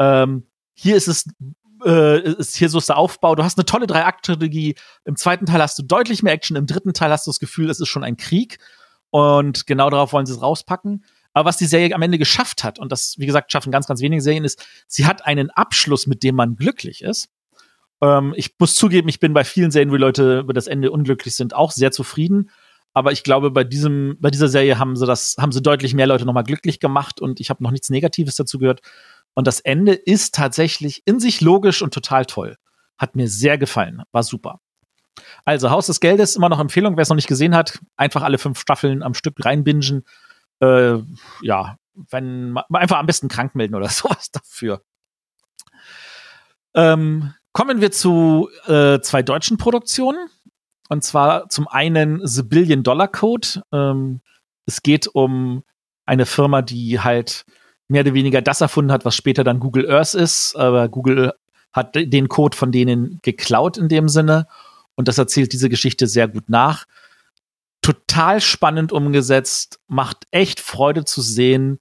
ähm, 0.00 0.48
hier 0.74 0.96
ist 0.96 1.06
es 1.06 1.26
äh, 1.84 2.20
ist 2.20 2.56
hier 2.56 2.68
so 2.68 2.78
ist 2.78 2.88
der 2.88 2.96
Aufbau. 2.96 3.36
Du 3.36 3.44
hast 3.44 3.58
eine 3.58 3.64
tolle 3.64 3.86
Drei-Akt-Trilogie. 3.86 4.74
Im 5.04 5.14
zweiten 5.14 5.46
Teil 5.46 5.62
hast 5.62 5.78
du 5.78 5.84
deutlich 5.84 6.24
mehr 6.24 6.32
Action. 6.32 6.56
Im 6.56 6.66
dritten 6.66 6.94
Teil 6.94 7.12
hast 7.12 7.28
du 7.28 7.30
das 7.30 7.38
Gefühl, 7.38 7.70
es 7.70 7.78
ist 7.78 7.88
schon 7.88 8.02
ein 8.02 8.16
Krieg. 8.16 8.58
Und 9.10 9.68
genau 9.68 9.88
darauf 9.88 10.12
wollen 10.12 10.26
sie 10.26 10.32
es 10.32 10.42
rauspacken. 10.42 11.04
Aber 11.32 11.48
was 11.48 11.58
die 11.58 11.66
Serie 11.66 11.94
am 11.94 12.02
Ende 12.02 12.18
geschafft 12.18 12.64
hat, 12.64 12.80
und 12.80 12.90
das, 12.90 13.14
wie 13.18 13.26
gesagt, 13.26 13.52
schaffen 13.52 13.70
ganz, 13.70 13.86
ganz 13.86 14.00
wenige 14.00 14.20
Serien, 14.20 14.44
ist, 14.44 14.66
sie 14.88 15.06
hat 15.06 15.24
einen 15.26 15.50
Abschluss, 15.50 16.08
mit 16.08 16.24
dem 16.24 16.34
man 16.34 16.56
glücklich 16.56 17.02
ist. 17.02 17.28
Ähm, 18.02 18.34
ich 18.36 18.54
muss 18.58 18.74
zugeben, 18.74 19.08
ich 19.08 19.20
bin 19.20 19.32
bei 19.32 19.44
vielen 19.44 19.70
Serien, 19.70 19.90
wo 19.90 19.96
Leute 19.96 20.40
über 20.40 20.52
das 20.52 20.66
Ende 20.66 20.90
unglücklich 20.90 21.34
sind, 21.36 21.54
auch 21.54 21.70
sehr 21.70 21.92
zufrieden. 21.92 22.50
Aber 22.94 23.12
ich 23.12 23.22
glaube, 23.22 23.50
bei 23.50 23.64
diesem, 23.64 24.18
bei 24.20 24.30
dieser 24.30 24.48
Serie 24.48 24.78
haben 24.78 24.96
sie 24.96 25.06
das, 25.06 25.36
haben 25.38 25.52
sie 25.52 25.62
deutlich 25.62 25.94
mehr 25.94 26.06
Leute 26.06 26.26
nochmal 26.26 26.44
glücklich 26.44 26.78
gemacht 26.78 27.20
und 27.20 27.40
ich 27.40 27.48
habe 27.48 27.62
noch 27.62 27.70
nichts 27.70 27.88
Negatives 27.88 28.34
dazu 28.34 28.58
gehört. 28.58 28.82
Und 29.34 29.46
das 29.46 29.60
Ende 29.60 29.94
ist 29.94 30.34
tatsächlich 30.34 31.02
in 31.06 31.18
sich 31.18 31.40
logisch 31.40 31.80
und 31.80 31.94
total 31.94 32.26
toll. 32.26 32.58
Hat 32.98 33.16
mir 33.16 33.28
sehr 33.28 33.56
gefallen. 33.56 34.02
War 34.12 34.22
super. 34.22 34.60
Also, 35.44 35.70
Haus 35.70 35.86
des 35.86 36.00
Geldes, 36.00 36.36
immer 36.36 36.50
noch 36.50 36.60
Empfehlung. 36.60 36.96
Wer 36.96 37.02
es 37.02 37.08
noch 37.08 37.16
nicht 37.16 37.28
gesehen 37.28 37.54
hat, 37.54 37.78
einfach 37.96 38.22
alle 38.22 38.38
fünf 38.38 38.60
Staffeln 38.60 39.02
am 39.02 39.14
Stück 39.14 39.42
reinbingen. 39.42 40.04
Äh, 40.60 40.98
ja, 41.40 41.76
wenn 41.94 42.56
einfach 42.72 42.98
am 42.98 43.06
besten 43.06 43.28
krank 43.28 43.54
melden 43.54 43.74
oder 43.74 43.88
sowas 43.90 44.30
dafür. 44.30 44.82
Ähm, 46.74 47.34
Kommen 47.52 47.80
wir 47.80 47.92
zu 47.92 48.48
äh, 48.66 49.00
zwei 49.00 49.22
deutschen 49.22 49.58
Produktionen. 49.58 50.28
Und 50.88 51.04
zwar 51.04 51.48
zum 51.48 51.68
einen 51.68 52.26
The 52.26 52.42
Billion 52.42 52.82
Dollar 52.82 53.08
Code. 53.08 53.62
Ähm, 53.72 54.20
es 54.66 54.82
geht 54.82 55.06
um 55.06 55.62
eine 56.06 56.26
Firma, 56.26 56.62
die 56.62 57.00
halt 57.00 57.44
mehr 57.88 58.02
oder 58.02 58.14
weniger 58.14 58.42
das 58.42 58.60
erfunden 58.60 58.92
hat, 58.92 59.04
was 59.04 59.14
später 59.14 59.44
dann 59.44 59.60
Google 59.60 59.90
Earth 59.90 60.14
ist. 60.14 60.56
Aber 60.56 60.88
Google 60.88 61.32
hat 61.72 61.94
den 61.94 62.28
Code 62.28 62.56
von 62.56 62.72
denen 62.72 63.18
geklaut 63.22 63.76
in 63.76 63.88
dem 63.88 64.08
Sinne. 64.08 64.46
Und 64.94 65.08
das 65.08 65.18
erzählt 65.18 65.52
diese 65.52 65.68
Geschichte 65.68 66.06
sehr 66.06 66.28
gut 66.28 66.48
nach. 66.48 66.86
Total 67.82 68.40
spannend 68.40 68.92
umgesetzt, 68.92 69.80
macht 69.88 70.26
echt 70.30 70.60
Freude 70.60 71.04
zu 71.04 71.20
sehen 71.20 71.80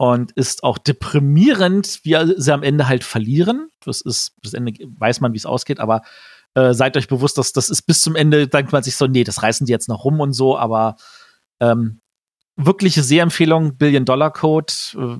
und 0.00 0.32
ist 0.32 0.64
auch 0.64 0.78
deprimierend, 0.78 2.00
wie 2.04 2.16
sie 2.38 2.54
am 2.54 2.62
Ende 2.62 2.88
halt 2.88 3.04
verlieren. 3.04 3.68
Das 3.84 4.00
ist, 4.00 4.32
das 4.42 4.54
Ende 4.54 4.72
weiß 4.98 5.20
man, 5.20 5.34
wie 5.34 5.36
es 5.36 5.44
ausgeht, 5.44 5.78
aber 5.78 6.00
äh, 6.54 6.72
seid 6.72 6.96
euch 6.96 7.06
bewusst, 7.06 7.36
dass 7.36 7.52
das 7.52 7.68
ist 7.68 7.82
bis 7.82 8.00
zum 8.00 8.16
Ende, 8.16 8.48
denkt 8.48 8.72
man 8.72 8.82
sich 8.82 8.96
so, 8.96 9.06
nee, 9.06 9.24
das 9.24 9.42
reißen 9.42 9.66
die 9.66 9.72
jetzt 9.72 9.90
noch 9.90 10.06
rum 10.06 10.20
und 10.20 10.32
so, 10.32 10.56
aber 10.56 10.96
ähm, 11.60 12.00
wirkliche 12.56 13.02
Sehempfehlung, 13.02 13.76
Billion 13.76 14.06
Dollar 14.06 14.32
Code, 14.32 14.72
äh, 14.94 15.18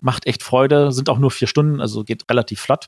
macht 0.00 0.26
echt 0.26 0.42
Freude, 0.42 0.90
sind 0.90 1.10
auch 1.10 1.18
nur 1.18 1.30
vier 1.30 1.46
Stunden, 1.46 1.82
also 1.82 2.02
geht 2.02 2.24
relativ 2.30 2.62
flott. 2.62 2.86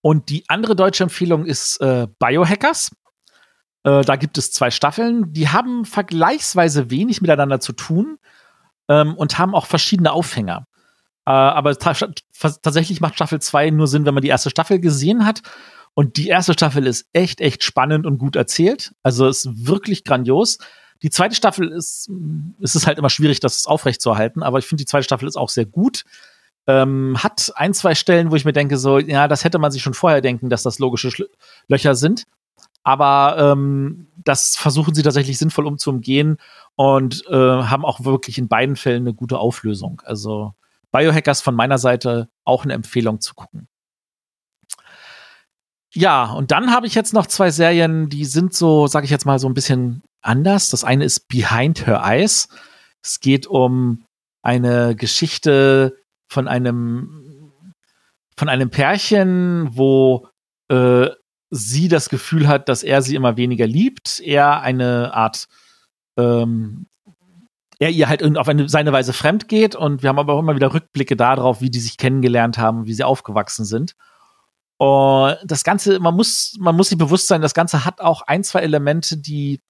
Und 0.00 0.30
die 0.30 0.48
andere 0.48 0.76
deutsche 0.76 1.02
Empfehlung 1.02 1.44
ist 1.44 1.78
äh, 1.82 2.06
Biohackers. 2.18 2.90
Äh, 3.84 4.00
da 4.00 4.16
gibt 4.16 4.38
es 4.38 4.50
zwei 4.50 4.70
Staffeln, 4.70 5.34
die 5.34 5.50
haben 5.50 5.84
vergleichsweise 5.84 6.90
wenig 6.90 7.20
miteinander 7.20 7.60
zu 7.60 7.74
tun 7.74 8.16
ähm, 8.90 9.14
und 9.14 9.38
haben 9.38 9.54
auch 9.54 9.66
verschiedene 9.66 10.12
Aufhänger. 10.12 10.66
Äh, 11.24 11.30
aber 11.30 11.78
tatsächlich 11.78 13.00
macht 13.00 13.14
Staffel 13.14 13.40
2 13.40 13.70
nur 13.70 13.86
Sinn, 13.86 14.04
wenn 14.04 14.14
man 14.14 14.22
die 14.22 14.28
erste 14.28 14.50
Staffel 14.50 14.80
gesehen 14.80 15.24
hat. 15.24 15.42
Und 15.94 16.16
die 16.16 16.28
erste 16.28 16.52
Staffel 16.52 16.86
ist 16.86 17.06
echt, 17.12 17.40
echt 17.40 17.62
spannend 17.62 18.04
und 18.04 18.18
gut 18.18 18.36
erzählt. 18.36 18.92
Also 19.02 19.28
ist 19.28 19.48
wirklich 19.66 20.04
grandios. 20.04 20.58
Die 21.02 21.10
zweite 21.10 21.34
Staffel 21.34 21.70
ist, 21.70 22.10
ist 22.58 22.74
es 22.74 22.86
halt 22.86 22.98
immer 22.98 23.10
schwierig, 23.10 23.40
das 23.40 23.66
aufrechtzuerhalten, 23.66 24.42
aber 24.42 24.58
ich 24.58 24.66
finde, 24.66 24.82
die 24.82 24.86
zweite 24.86 25.04
Staffel 25.04 25.26
ist 25.28 25.36
auch 25.36 25.48
sehr 25.48 25.64
gut. 25.64 26.04
Ähm, 26.66 27.16
hat 27.22 27.52
ein, 27.54 27.72
zwei 27.72 27.94
Stellen, 27.94 28.30
wo 28.30 28.36
ich 28.36 28.44
mir 28.44 28.52
denke, 28.52 28.76
so, 28.76 28.98
ja, 28.98 29.26
das 29.26 29.44
hätte 29.44 29.58
man 29.58 29.70
sich 29.70 29.82
schon 29.82 29.94
vorher 29.94 30.20
denken, 30.20 30.50
dass 30.50 30.62
das 30.62 30.78
logische 30.78 31.10
Schl 31.10 31.30
Löcher 31.68 31.94
sind. 31.94 32.24
Aber 32.82 33.36
ähm, 33.38 34.08
das 34.16 34.56
versuchen 34.56 34.94
sie 34.94 35.02
tatsächlich 35.02 35.38
sinnvoll 35.38 35.66
umzuumgehen 35.66 36.38
und 36.76 37.24
äh, 37.28 37.34
haben 37.34 37.84
auch 37.84 38.04
wirklich 38.04 38.38
in 38.38 38.48
beiden 38.48 38.76
Fällen 38.76 39.02
eine 39.02 39.14
gute 39.14 39.38
Auflösung. 39.38 40.02
Also 40.04 40.54
Biohackers 40.92 41.40
von 41.40 41.54
meiner 41.54 41.78
Seite 41.78 42.28
auch 42.44 42.64
eine 42.64 42.74
Empfehlung 42.74 43.20
zu 43.20 43.34
gucken. 43.34 43.68
Ja, 45.92 46.32
und 46.32 46.52
dann 46.52 46.72
habe 46.72 46.86
ich 46.86 46.94
jetzt 46.94 47.12
noch 47.12 47.26
zwei 47.26 47.50
Serien, 47.50 48.08
die 48.08 48.24
sind 48.24 48.54
so, 48.54 48.86
sage 48.86 49.04
ich 49.04 49.10
jetzt 49.10 49.26
mal, 49.26 49.38
so 49.38 49.48
ein 49.48 49.54
bisschen 49.54 50.02
anders. 50.22 50.70
Das 50.70 50.84
eine 50.84 51.04
ist 51.04 51.28
Behind 51.28 51.86
Her 51.86 52.02
Eyes. 52.04 52.48
Es 53.02 53.20
geht 53.20 53.46
um 53.46 54.04
eine 54.42 54.94
Geschichte 54.94 55.96
von 56.28 56.48
einem 56.48 57.52
von 58.36 58.48
einem 58.48 58.70
Pärchen, 58.70 59.68
wo 59.76 60.28
äh, 60.68 61.08
sie 61.50 61.88
das 61.88 62.08
Gefühl 62.08 62.48
hat, 62.48 62.68
dass 62.68 62.82
er 62.82 63.02
sie 63.02 63.16
immer 63.16 63.36
weniger 63.36 63.66
liebt, 63.66 64.20
er 64.20 64.60
eine 64.60 65.12
Art 65.12 65.46
ähm, 66.16 66.86
er 67.80 67.90
ihr 67.90 68.08
halt 68.08 68.22
auf 68.36 68.46
eine, 68.46 68.68
seine 68.68 68.92
Weise 68.92 69.14
fremd 69.14 69.48
geht 69.48 69.74
und 69.74 70.02
wir 70.02 70.10
haben 70.10 70.18
aber 70.18 70.34
auch 70.34 70.40
immer 70.40 70.54
wieder 70.54 70.74
Rückblicke 70.74 71.16
darauf, 71.16 71.62
wie 71.62 71.70
die 71.70 71.80
sich 71.80 71.96
kennengelernt 71.96 72.58
haben, 72.58 72.86
wie 72.86 72.92
sie 72.92 73.04
aufgewachsen 73.04 73.64
sind. 73.64 73.94
Und 74.76 75.38
das 75.44 75.64
Ganze, 75.64 75.98
man 75.98 76.14
muss, 76.14 76.56
man 76.60 76.76
muss 76.76 76.90
sich 76.90 76.98
bewusst 76.98 77.26
sein, 77.26 77.40
das 77.40 77.54
Ganze 77.54 77.86
hat 77.86 78.00
auch 78.00 78.22
ein, 78.22 78.44
zwei 78.44 78.60
Elemente, 78.60 79.16
die 79.16 79.60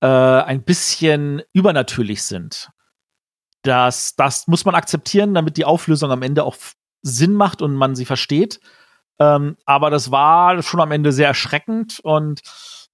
äh, 0.00 0.06
ein 0.06 0.64
bisschen 0.64 1.42
übernatürlich 1.54 2.22
sind. 2.22 2.70
Das, 3.62 4.14
das 4.14 4.46
muss 4.46 4.66
man 4.66 4.74
akzeptieren, 4.74 5.32
damit 5.32 5.56
die 5.56 5.64
Auflösung 5.64 6.10
am 6.10 6.22
Ende 6.22 6.44
auch 6.44 6.56
Sinn 7.02 7.32
macht 7.32 7.62
und 7.62 7.74
man 7.74 7.96
sie 7.96 8.04
versteht. 8.04 8.60
Ähm, 9.18 9.56
aber 9.64 9.90
das 9.90 10.10
war 10.10 10.62
schon 10.62 10.80
am 10.80 10.92
Ende 10.92 11.12
sehr 11.12 11.28
erschreckend 11.28 12.00
und 12.00 12.40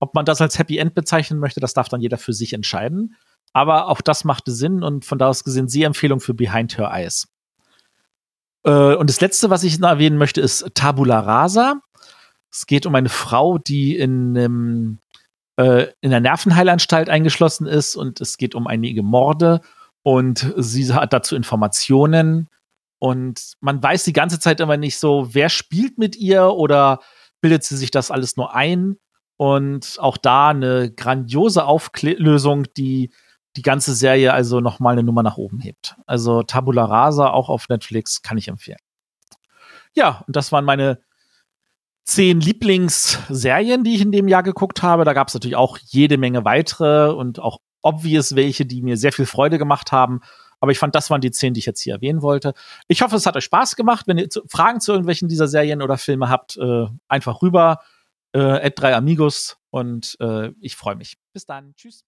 ob 0.00 0.14
man 0.14 0.24
das 0.24 0.40
als 0.40 0.58
Happy 0.58 0.78
End 0.78 0.94
bezeichnen 0.94 1.38
möchte, 1.38 1.60
das 1.60 1.74
darf 1.74 1.88
dann 1.88 2.00
jeder 2.00 2.18
für 2.18 2.32
sich 2.32 2.52
entscheiden. 2.52 3.16
Aber 3.52 3.88
auch 3.88 4.00
das 4.00 4.24
machte 4.24 4.52
Sinn 4.52 4.82
und 4.82 5.04
von 5.04 5.18
da 5.18 5.28
aus 5.28 5.44
gesehen 5.44 5.68
sie 5.68 5.84
Empfehlung 5.84 6.20
für 6.20 6.34
Behind 6.34 6.76
Her 6.76 6.90
Eyes. 6.92 7.28
Äh, 8.64 8.94
und 8.94 9.08
das 9.08 9.20
letzte, 9.20 9.50
was 9.50 9.62
ich 9.62 9.80
erwähnen 9.80 10.18
möchte, 10.18 10.40
ist 10.40 10.74
Tabula 10.74 11.20
Rasa. 11.20 11.80
Es 12.50 12.66
geht 12.66 12.86
um 12.86 12.94
eine 12.94 13.08
Frau, 13.08 13.58
die 13.58 13.96
in 13.96 14.36
einem 14.36 14.98
äh, 15.56 15.86
in 16.00 16.10
der 16.10 16.20
Nervenheilanstalt 16.20 17.08
eingeschlossen 17.08 17.66
ist 17.66 17.96
und 17.96 18.20
es 18.20 18.36
geht 18.38 18.54
um 18.54 18.66
einige 18.66 19.02
Morde 19.02 19.60
und 20.02 20.52
sie 20.56 20.92
hat 20.92 21.12
dazu 21.12 21.36
Informationen 21.36 22.48
und 23.04 23.58
man 23.60 23.82
weiß 23.82 24.04
die 24.04 24.14
ganze 24.14 24.40
Zeit 24.40 24.60
immer 24.60 24.78
nicht 24.78 24.98
so, 24.98 25.34
wer 25.34 25.50
spielt 25.50 25.98
mit 25.98 26.16
ihr 26.16 26.46
oder 26.46 27.00
bildet 27.42 27.62
sie 27.62 27.76
sich 27.76 27.90
das 27.90 28.10
alles 28.10 28.38
nur 28.38 28.54
ein 28.54 28.96
und 29.36 29.98
auch 30.00 30.16
da 30.16 30.48
eine 30.48 30.90
grandiose 30.90 31.66
Auflösung, 31.66 32.64
die 32.78 33.12
die 33.56 33.62
ganze 33.62 33.94
Serie 33.94 34.32
also 34.32 34.60
noch 34.60 34.80
mal 34.80 34.92
eine 34.92 35.02
Nummer 35.02 35.22
nach 35.22 35.36
oben 35.36 35.60
hebt. 35.60 35.96
Also 36.06 36.44
Tabula 36.44 36.86
Rasa 36.86 37.28
auch 37.28 37.50
auf 37.50 37.68
Netflix 37.68 38.22
kann 38.22 38.38
ich 38.38 38.48
empfehlen. 38.48 38.78
Ja, 39.94 40.24
und 40.26 40.34
das 40.34 40.50
waren 40.50 40.64
meine 40.64 40.98
zehn 42.04 42.40
Lieblingsserien, 42.40 43.84
die 43.84 43.96
ich 43.96 44.00
in 44.00 44.12
dem 44.12 44.28
Jahr 44.28 44.42
geguckt 44.42 44.82
habe. 44.82 45.04
Da 45.04 45.12
gab 45.12 45.28
es 45.28 45.34
natürlich 45.34 45.56
auch 45.56 45.76
jede 45.82 46.16
Menge 46.16 46.46
weitere 46.46 47.12
und 47.12 47.38
auch 47.38 47.58
obvious 47.82 48.34
welche, 48.34 48.64
die 48.64 48.80
mir 48.80 48.96
sehr 48.96 49.12
viel 49.12 49.26
Freude 49.26 49.58
gemacht 49.58 49.92
haben. 49.92 50.22
Aber 50.64 50.72
ich 50.72 50.78
fand, 50.78 50.94
das 50.94 51.10
waren 51.10 51.20
die 51.20 51.30
zehn, 51.30 51.52
die 51.52 51.58
ich 51.58 51.66
jetzt 51.66 51.82
hier 51.82 51.92
erwähnen 51.92 52.22
wollte. 52.22 52.54
Ich 52.88 53.02
hoffe, 53.02 53.16
es 53.16 53.26
hat 53.26 53.36
euch 53.36 53.44
Spaß 53.44 53.76
gemacht. 53.76 54.06
Wenn 54.08 54.16
ihr 54.16 54.30
Fragen 54.48 54.80
zu 54.80 54.92
irgendwelchen 54.92 55.28
dieser 55.28 55.46
Serien 55.46 55.82
oder 55.82 55.98
Filme 55.98 56.30
habt, 56.30 56.56
äh, 56.56 56.86
einfach 57.06 57.42
rüber. 57.42 57.80
Äh, 58.32 58.70
3 58.70 58.96
Amigos 58.96 59.58
und 59.68 60.16
äh, 60.20 60.52
ich 60.60 60.74
freue 60.74 60.96
mich. 60.96 61.18
Bis 61.34 61.44
dann. 61.44 61.74
Tschüss. 61.76 62.02